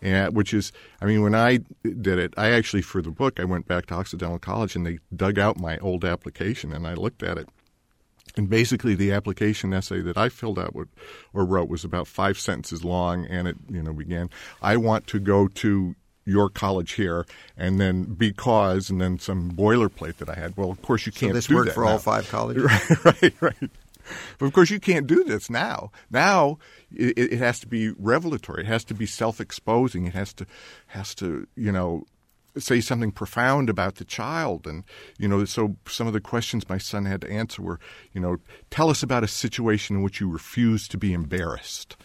[0.02, 0.72] And, which is,
[1.02, 3.94] I mean, when I did it, I actually, for the book, I went back to
[3.94, 7.50] Occidental College and they dug out my old application and I looked at it.
[8.36, 10.74] And basically, the application essay that I filled out
[11.34, 14.30] or wrote was about five sentences long, and it, you know, began,
[14.62, 15.96] "I want to go to
[16.30, 17.26] your college here,
[17.56, 20.56] and then because, and then some boilerplate that I had.
[20.56, 21.30] Well, of course you can't.
[21.30, 21.92] So this do worked that for now.
[21.92, 22.64] all five colleges,
[23.04, 23.22] right?
[23.22, 23.34] Right.
[23.40, 23.70] right.
[24.38, 25.90] But of course, you can't do this now.
[26.10, 26.58] Now
[26.92, 28.62] it, it has to be revelatory.
[28.62, 30.06] It has to be self-exposing.
[30.06, 30.46] It has to
[30.88, 32.04] has to you know
[32.58, 34.82] say something profound about the child and
[35.18, 37.78] you know so some of the questions my son had to answer were
[38.12, 38.38] you know
[38.70, 41.96] tell us about a situation in which you refused to be embarrassed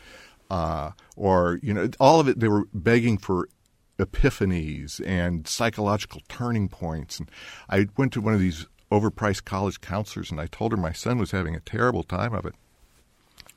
[0.51, 3.49] uh, or you know all of it they were begging for
[3.97, 7.19] epiphanies and psychological turning points.
[7.19, 7.29] And
[7.69, 11.17] I went to one of these overpriced college counselors and I told her my son
[11.17, 12.55] was having a terrible time of it.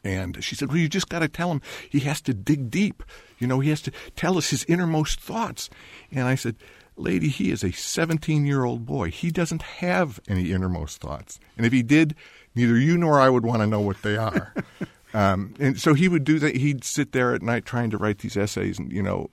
[0.05, 1.61] And she said, Well, you just got to tell him
[1.91, 3.03] he has to dig deep.
[3.39, 5.68] You know, he has to tell us his innermost thoughts.
[6.12, 6.57] And I said,
[6.97, 9.11] Lady, he is a 17 year old boy.
[9.11, 11.41] He doesn't have any innermost thoughts.
[11.57, 12.14] And if he did,
[12.55, 14.55] neither you nor I would want to know what they are.
[15.14, 16.57] um, and so he would do that.
[16.57, 19.28] He'd sit there at night trying to write these essays and, you know,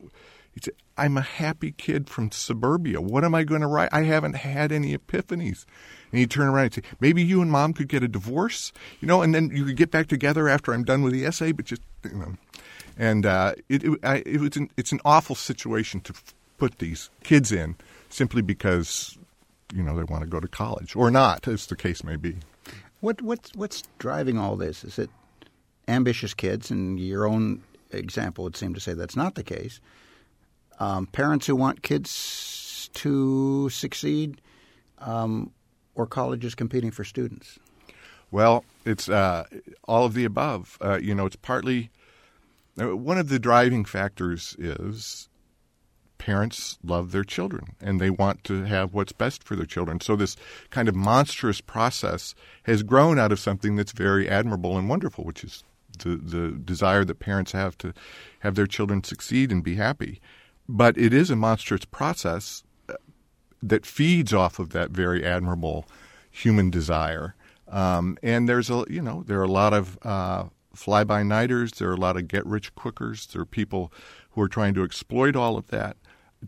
[0.55, 3.01] He'd say, I'm a happy kid from suburbia.
[3.01, 3.89] What am I going to write?
[3.91, 5.65] I haven't had any epiphanies.
[6.11, 8.71] And he'd turn around and say, maybe you and mom could get a divorce,
[9.01, 11.51] you know, and then you could get back together after I'm done with the essay,
[11.51, 12.35] but just, you know.
[12.97, 16.79] And uh, it, it, I, it was an, it's an awful situation to f- put
[16.79, 17.75] these kids in
[18.07, 19.17] simply because,
[19.73, 22.37] you know, they want to go to college or not, as the case may be.
[23.01, 24.85] What, what's, what's driving all this?
[24.85, 25.09] Is it
[25.89, 26.71] ambitious kids?
[26.71, 29.81] And your own example would seem to say that's not the case
[30.79, 34.41] um, parents who want kids to succeed,
[34.99, 35.51] um,
[35.95, 37.59] or colleges competing for students?
[38.31, 39.45] Well, it's uh,
[39.85, 40.77] all of the above.
[40.81, 41.89] Uh, you know, it's partly
[42.79, 45.29] uh, one of the driving factors is
[46.17, 49.99] parents love their children and they want to have what's best for their children.
[49.99, 50.35] So this
[50.69, 55.43] kind of monstrous process has grown out of something that's very admirable and wonderful, which
[55.43, 55.63] is
[55.99, 57.93] the the desire that parents have to
[58.39, 60.19] have their children succeed and be happy.
[60.67, 62.63] But it is a monstrous process
[63.61, 65.85] that feeds off of that very admirable
[66.29, 67.35] human desire.
[67.67, 71.71] Um, and there's a you know there are a lot of uh, fly by nighters.
[71.73, 73.27] There are a lot of get rich quickers.
[73.27, 73.91] There are people
[74.31, 75.97] who are trying to exploit all of that,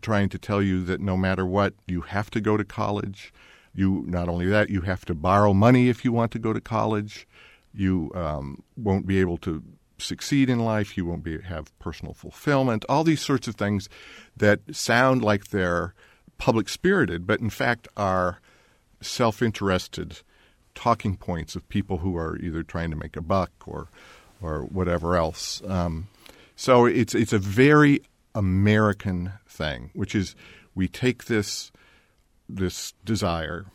[0.00, 3.32] trying to tell you that no matter what, you have to go to college.
[3.74, 6.60] You not only that, you have to borrow money if you want to go to
[6.60, 7.26] college.
[7.74, 9.62] You um, won't be able to
[9.98, 10.96] succeed in life.
[10.96, 12.84] You won't be have personal fulfillment.
[12.88, 13.88] All these sorts of things
[14.36, 15.94] that sound like they're
[16.38, 18.40] public spirited, but in fact are
[19.00, 20.18] self interested
[20.74, 23.88] talking points of people who are either trying to make a buck or
[24.40, 25.60] or whatever else.
[25.66, 26.08] Um,
[26.54, 28.02] so it's it's a very
[28.34, 30.36] American thing, which is
[30.74, 31.72] we take this
[32.48, 33.66] this desire,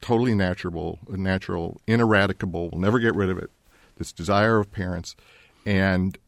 [0.00, 3.50] totally natural, natural, ineradicable, we'll never get rid of it.
[3.96, 5.14] This desire of parents,
[5.64, 6.18] and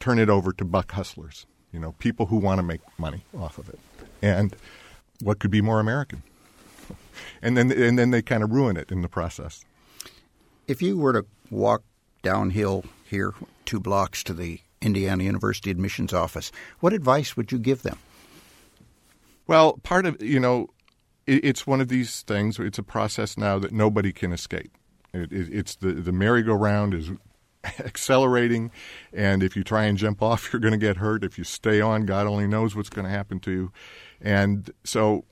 [0.00, 3.58] turn it over to buck hustlers, you know, people who want to make money off
[3.58, 3.78] of it.
[4.22, 4.54] And
[5.20, 6.22] what could be more American?
[7.42, 9.64] And then and then they kind of ruin it in the process.
[10.68, 11.82] If you were to walk
[12.22, 13.34] downhill here
[13.64, 17.98] two blocks to the Indiana University admissions office, what advice would you give them?
[19.48, 20.68] Well, part of you know,
[21.26, 22.58] it, it's one of these things.
[22.58, 24.70] It's a process now that nobody can escape.
[25.12, 27.10] It, it, it's the the merry-go-round is
[27.80, 28.70] accelerating,
[29.12, 31.24] and if you try and jump off, you're going to get hurt.
[31.24, 33.72] If you stay on, God only knows what's going to happen to you.
[34.20, 35.24] And so,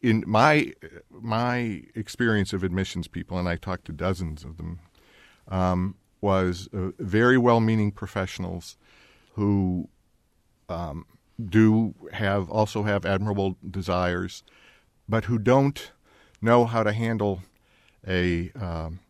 [0.00, 0.72] in my
[1.10, 4.78] my experience of admissions people, and I talked to dozens of them,
[5.48, 8.76] um, was uh, very well-meaning professionals
[9.34, 9.88] who
[10.68, 11.06] um,
[11.44, 14.42] do have also have admirable desires,
[15.08, 15.92] but who don't
[16.40, 17.42] know how to handle
[18.06, 19.00] a um,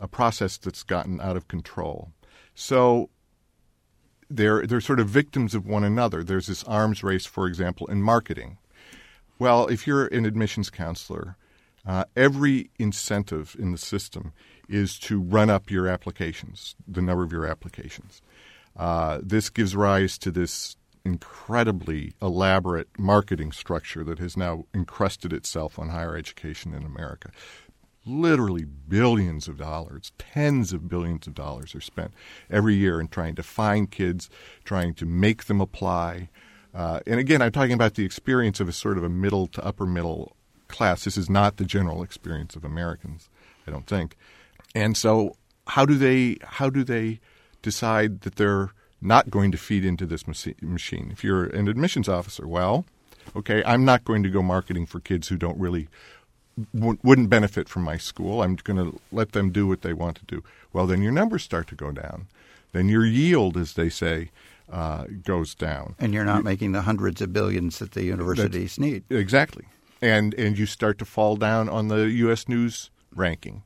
[0.00, 2.12] a process that's gotten out of control.
[2.54, 3.10] So
[4.28, 6.24] they're they're sort of victims of one another.
[6.24, 8.58] There's this arms race, for example, in marketing.
[9.38, 11.36] Well, if you're an admissions counselor,
[11.86, 14.32] uh, every incentive in the system
[14.68, 18.22] is to run up your applications, the number of your applications.
[18.76, 25.78] Uh, this gives rise to this incredibly elaborate marketing structure that has now encrusted itself
[25.78, 27.30] on higher education in America.
[28.04, 32.12] Literally billions of dollars, tens of billions of dollars are spent
[32.50, 34.28] every year in trying to find kids,
[34.64, 36.28] trying to make them apply.
[36.74, 39.64] Uh, and again, I'm talking about the experience of a sort of a middle to
[39.64, 40.36] upper middle
[40.68, 41.04] class.
[41.04, 43.28] This is not the general experience of Americans,
[43.66, 44.16] I don't think.
[44.74, 45.36] And so,
[45.68, 47.20] how do they how do they
[47.62, 48.72] decide that they're
[49.02, 51.10] not going to feed into this machine.
[51.10, 52.84] If you're an admissions officer, well,
[53.34, 55.88] okay, I'm not going to go marketing for kids who don't really
[56.74, 58.42] w- wouldn't benefit from my school.
[58.42, 60.42] I'm going to let them do what they want to do.
[60.72, 62.26] Well, then your numbers start to go down.
[62.72, 64.30] Then your yield, as they say,
[64.70, 65.94] uh, goes down.
[65.98, 69.04] And you're not you, making the hundreds of billions that the universities need.
[69.10, 69.66] Exactly.
[70.00, 72.48] And and you start to fall down on the U.S.
[72.48, 73.62] News ranking,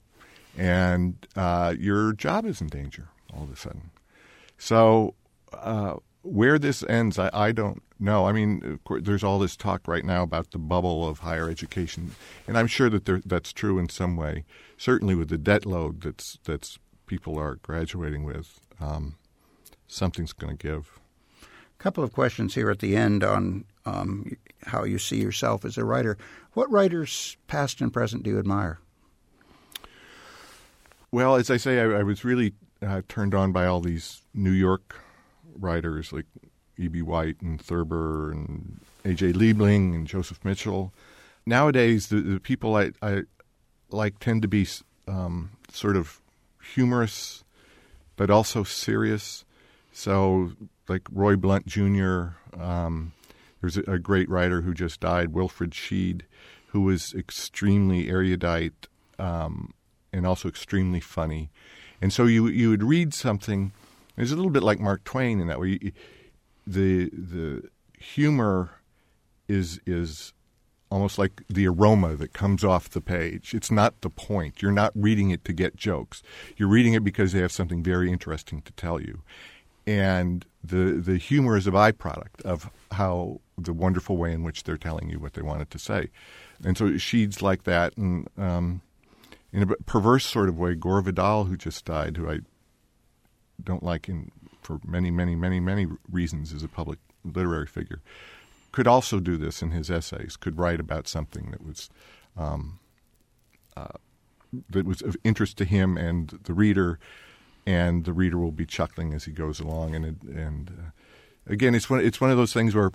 [0.59, 3.91] and uh, your job is in danger all of a sudden.
[4.59, 5.15] So
[5.53, 8.27] uh, where this ends, I, I, don't know.
[8.27, 12.13] I mean, course, there's all this talk right now about the bubble of higher education,
[12.47, 14.45] and I'm sure that there, that's true in some way.
[14.77, 19.17] Certainly, with the debt load that's that's people are graduating with, um,
[19.87, 20.99] something's going to give.
[21.43, 25.79] A couple of questions here at the end on um, how you see yourself as
[25.79, 26.19] a writer.
[26.55, 28.81] What writers, past and present, do you admire?
[31.13, 34.51] Well, as I say, I, I was really uh, turned on by all these New
[34.51, 35.01] York
[35.59, 36.27] writers like
[36.79, 37.03] E.B.
[37.03, 39.33] White and Thurber and A.J.
[39.33, 40.93] Liebling and Joseph Mitchell.
[41.47, 43.23] Nowadays, the, the people I, I,
[43.91, 44.67] like tend to be
[45.09, 46.21] um, sort of
[46.75, 47.45] humorous,
[48.17, 49.45] but also serious.
[49.93, 50.53] So,
[50.89, 52.29] like Roy Blount Jr.,
[52.59, 53.13] um,
[53.61, 56.23] there's a, a, great writer who just died, Wilfred Sheed,
[56.69, 58.89] who was extremely erudite
[59.19, 59.73] um,
[60.13, 61.51] and also extremely funny.
[62.03, 63.73] And so you you would read something–
[64.17, 65.93] it's a little bit like Mark Twain in that way.
[66.67, 68.71] The the humor
[69.49, 70.33] is is
[70.91, 73.55] almost like the aroma that comes off the page.
[73.55, 74.63] It's not the point.
[74.63, 76.23] You're not reading it to get jokes.
[76.57, 79.23] You're reading it because they have something very interesting to tell you.
[79.87, 84.77] And the the humor is a byproduct of how the wonderful way in which they're
[84.77, 86.11] telling you what they wanted to say.
[86.65, 88.83] And so Sheed's like that, and um,
[89.53, 92.41] in a perverse sort of way, Gore Vidal, who just died, who I
[93.63, 94.31] don't like him
[94.63, 98.01] for many, many, many, many reasons as a public literary figure,
[98.73, 100.37] could also do this in his essays.
[100.37, 101.89] Could write about something that was
[102.37, 102.79] um,
[103.77, 103.99] uh,
[104.71, 106.99] that was of interest to him and the reader,
[107.67, 109.95] and the reader will be chuckling as he goes along.
[109.95, 112.91] And it, and uh, again, it's one it's one of those things where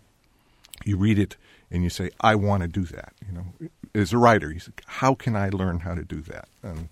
[0.86, 1.38] you read it
[1.70, 4.72] and you say, "I want to do that." You know, as a writer, you say,
[4.86, 6.90] "How can I learn how to do that?" And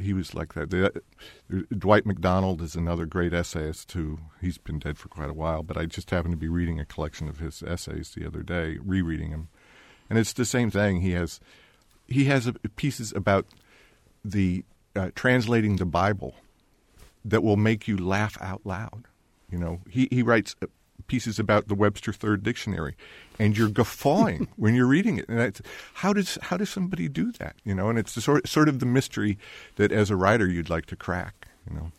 [0.00, 0.70] he was like that.
[0.70, 5.34] The, uh, Dwight MacDonald is another great essayist who he's been dead for quite a
[5.34, 8.42] while, but I just happened to be reading a collection of his essays the other
[8.42, 9.48] day, rereading them,
[10.08, 11.00] and it's the same thing.
[11.00, 11.40] He has
[12.06, 13.46] he has uh, pieces about
[14.24, 14.64] the
[14.96, 16.34] uh, translating the Bible
[17.24, 19.04] that will make you laugh out loud.
[19.50, 20.66] You know, he he writes uh,
[21.06, 22.96] pieces about the Webster Third Dictionary,
[23.38, 25.28] and you're guffawing when you're reading it.
[25.28, 25.60] And
[25.94, 27.56] how does how does somebody do that?
[27.64, 29.38] You know, and it's the sort sort of the mystery
[29.76, 31.48] that as a writer you'd like to crack.
[31.68, 31.92] You know.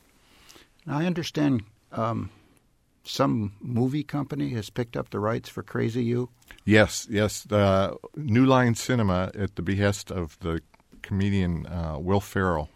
[0.85, 1.63] Now I understand.
[1.91, 2.29] Um,
[3.03, 6.29] some movie company has picked up the rights for Crazy U.
[6.63, 7.41] Yes, yes.
[7.41, 10.61] The New Line Cinema, at the behest of the
[11.01, 12.69] comedian uh, Will Ferrell,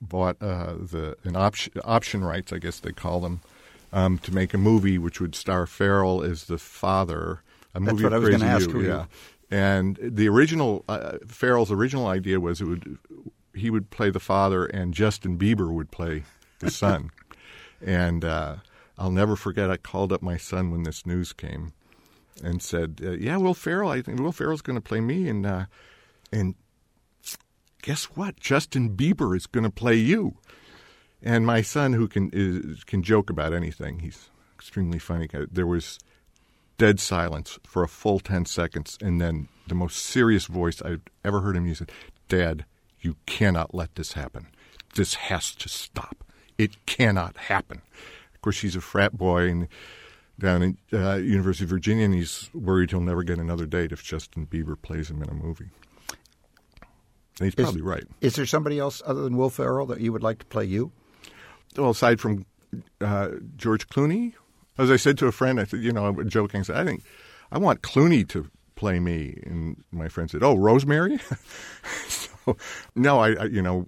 [0.00, 3.40] bought uh, the an option option rights, I guess they call them,
[3.92, 7.42] um, to make a movie which would star Ferrell as the father.
[7.74, 8.70] A That's movie what I was going to ask.
[8.70, 9.04] You, yeah.
[9.50, 12.98] And the original uh, Ferrell's original idea was it would
[13.54, 16.24] he would play the father and Justin Bieber would play
[16.60, 17.10] the son.
[17.84, 18.56] and uh,
[18.96, 19.70] I'll never forget.
[19.70, 21.72] I called up my son when this news came
[22.42, 23.90] and said, uh, "Yeah, Will Ferrell.
[23.90, 25.66] I think Will Ferrell's going to play me." And uh,
[26.32, 26.54] and
[27.82, 28.36] guess what?
[28.38, 30.36] Justin Bieber is going to play you.
[31.22, 35.28] And my son, who can is, can joke about anything, he's extremely funny.
[35.50, 35.98] There was
[36.78, 41.40] dead silence for a full ten seconds, and then the most serious voice I've ever
[41.40, 41.90] heard him use it.
[42.28, 42.64] Dad,
[43.00, 44.48] you cannot let this happen.
[44.94, 46.24] This has to stop.
[46.58, 47.82] It cannot happen.
[48.34, 49.68] Of course, he's a frat boy, and
[50.38, 54.02] down at uh, University of Virginia, and he's worried he'll never get another date if
[54.02, 55.70] Justin Bieber plays him in a movie.
[57.38, 58.04] And he's Is- probably right.
[58.20, 60.90] Is there somebody else other than Will Ferrell that you would like to play you?
[61.76, 62.46] Well, aside from
[63.00, 64.34] uh, George Clooney,
[64.78, 66.84] as I said to a friend, I said, you know, I'm joking, I said, I
[66.84, 67.02] think
[67.50, 71.18] I want Clooney to play me, and my friend said, "Oh, Rosemary."
[72.08, 72.56] so,
[72.96, 73.86] no, I, I, you know,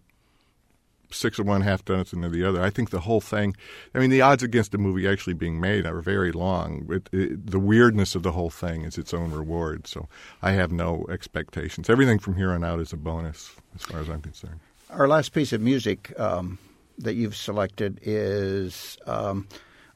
[1.10, 2.62] six of one, half dozen of the other.
[2.62, 3.56] I think the whole thing.
[3.94, 6.86] I mean, the odds against the movie actually being made are very long.
[6.90, 9.86] It, it, the weirdness of the whole thing is its own reward.
[9.86, 10.08] So
[10.42, 11.88] I have no expectations.
[11.88, 14.60] Everything from here on out is a bonus, as far as I'm concerned.
[14.90, 16.58] Our last piece of music um,
[16.98, 19.46] that you've selected is um,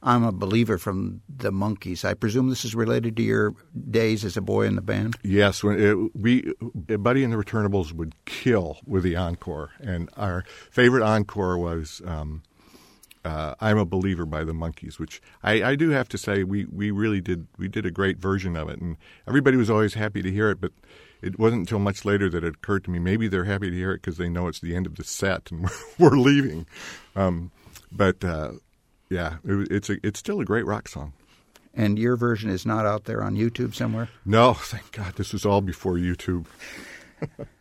[0.01, 2.05] I'm a Believer from the Monkees.
[2.05, 3.53] I presume this is related to your
[3.89, 5.17] days as a boy in the band?
[5.23, 6.53] Yes, when it, we
[6.97, 12.43] Buddy and the Returnables would kill with the encore, and our favorite encore was um,
[13.25, 16.65] uh, "I'm a Believer" by the Monkees, which I, I do have to say we,
[16.65, 18.95] we really did we did a great version of it, and
[19.27, 20.61] everybody was always happy to hear it.
[20.61, 20.71] But
[21.21, 23.91] it wasn't until much later that it occurred to me maybe they're happy to hear
[23.91, 25.61] it because they know it's the end of the set and
[25.99, 26.65] we're, we're leaving.
[27.15, 27.51] Um,
[27.91, 28.53] but uh,
[29.09, 31.13] yeah, it, it's a, it's still a great rock song.
[31.73, 34.09] And your version is not out there on YouTube somewhere?
[34.25, 36.45] No, thank God, this was all before YouTube.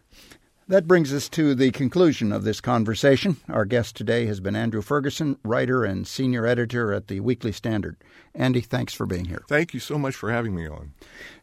[0.69, 3.39] That brings us to the conclusion of this conversation.
[3.49, 7.97] Our guest today has been Andrew Ferguson, writer and senior editor at the Weekly Standard.
[8.35, 9.43] Andy, thanks for being here.
[9.49, 10.93] Thank you so much for having me on.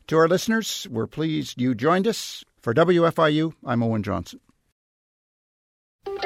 [0.09, 2.43] To our listeners, we're pleased you joined us.
[2.61, 4.41] For WFIU, I'm Owen Johnson.
[6.05, 6.21] I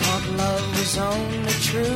[0.00, 1.95] thought love was only true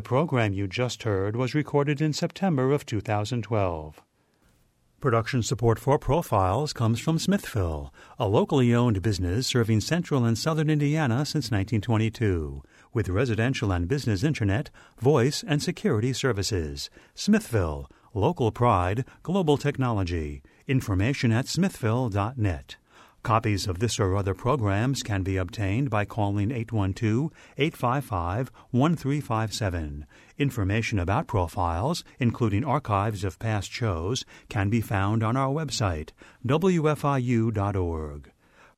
[0.00, 4.00] The program you just heard was recorded in September of 2012.
[4.98, 10.70] Production support for Profiles comes from Smithville, a locally owned business serving central and southern
[10.70, 12.62] Indiana since 1922,
[12.94, 16.88] with residential and business internet, voice, and security services.
[17.14, 20.40] Smithville, local pride, global technology.
[20.66, 22.76] Information at smithville.net.
[23.22, 30.06] Copies of this or other programs can be obtained by calling 812 855 1357.
[30.38, 36.10] Information about profiles, including archives of past shows, can be found on our website,
[36.46, 38.32] wfiu.org.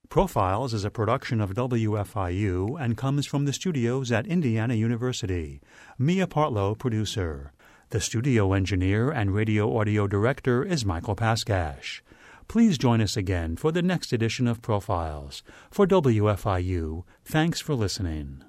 [0.09, 5.61] Profiles is a production of WFIU and comes from the studios at Indiana University.
[5.97, 7.53] Mia Partlow, producer.
[7.91, 12.01] The studio engineer and radio audio director is Michael Paskash.
[12.53, 15.43] Please join us again for the next edition of Profiles.
[15.71, 18.45] For WFIU, thanks for listening.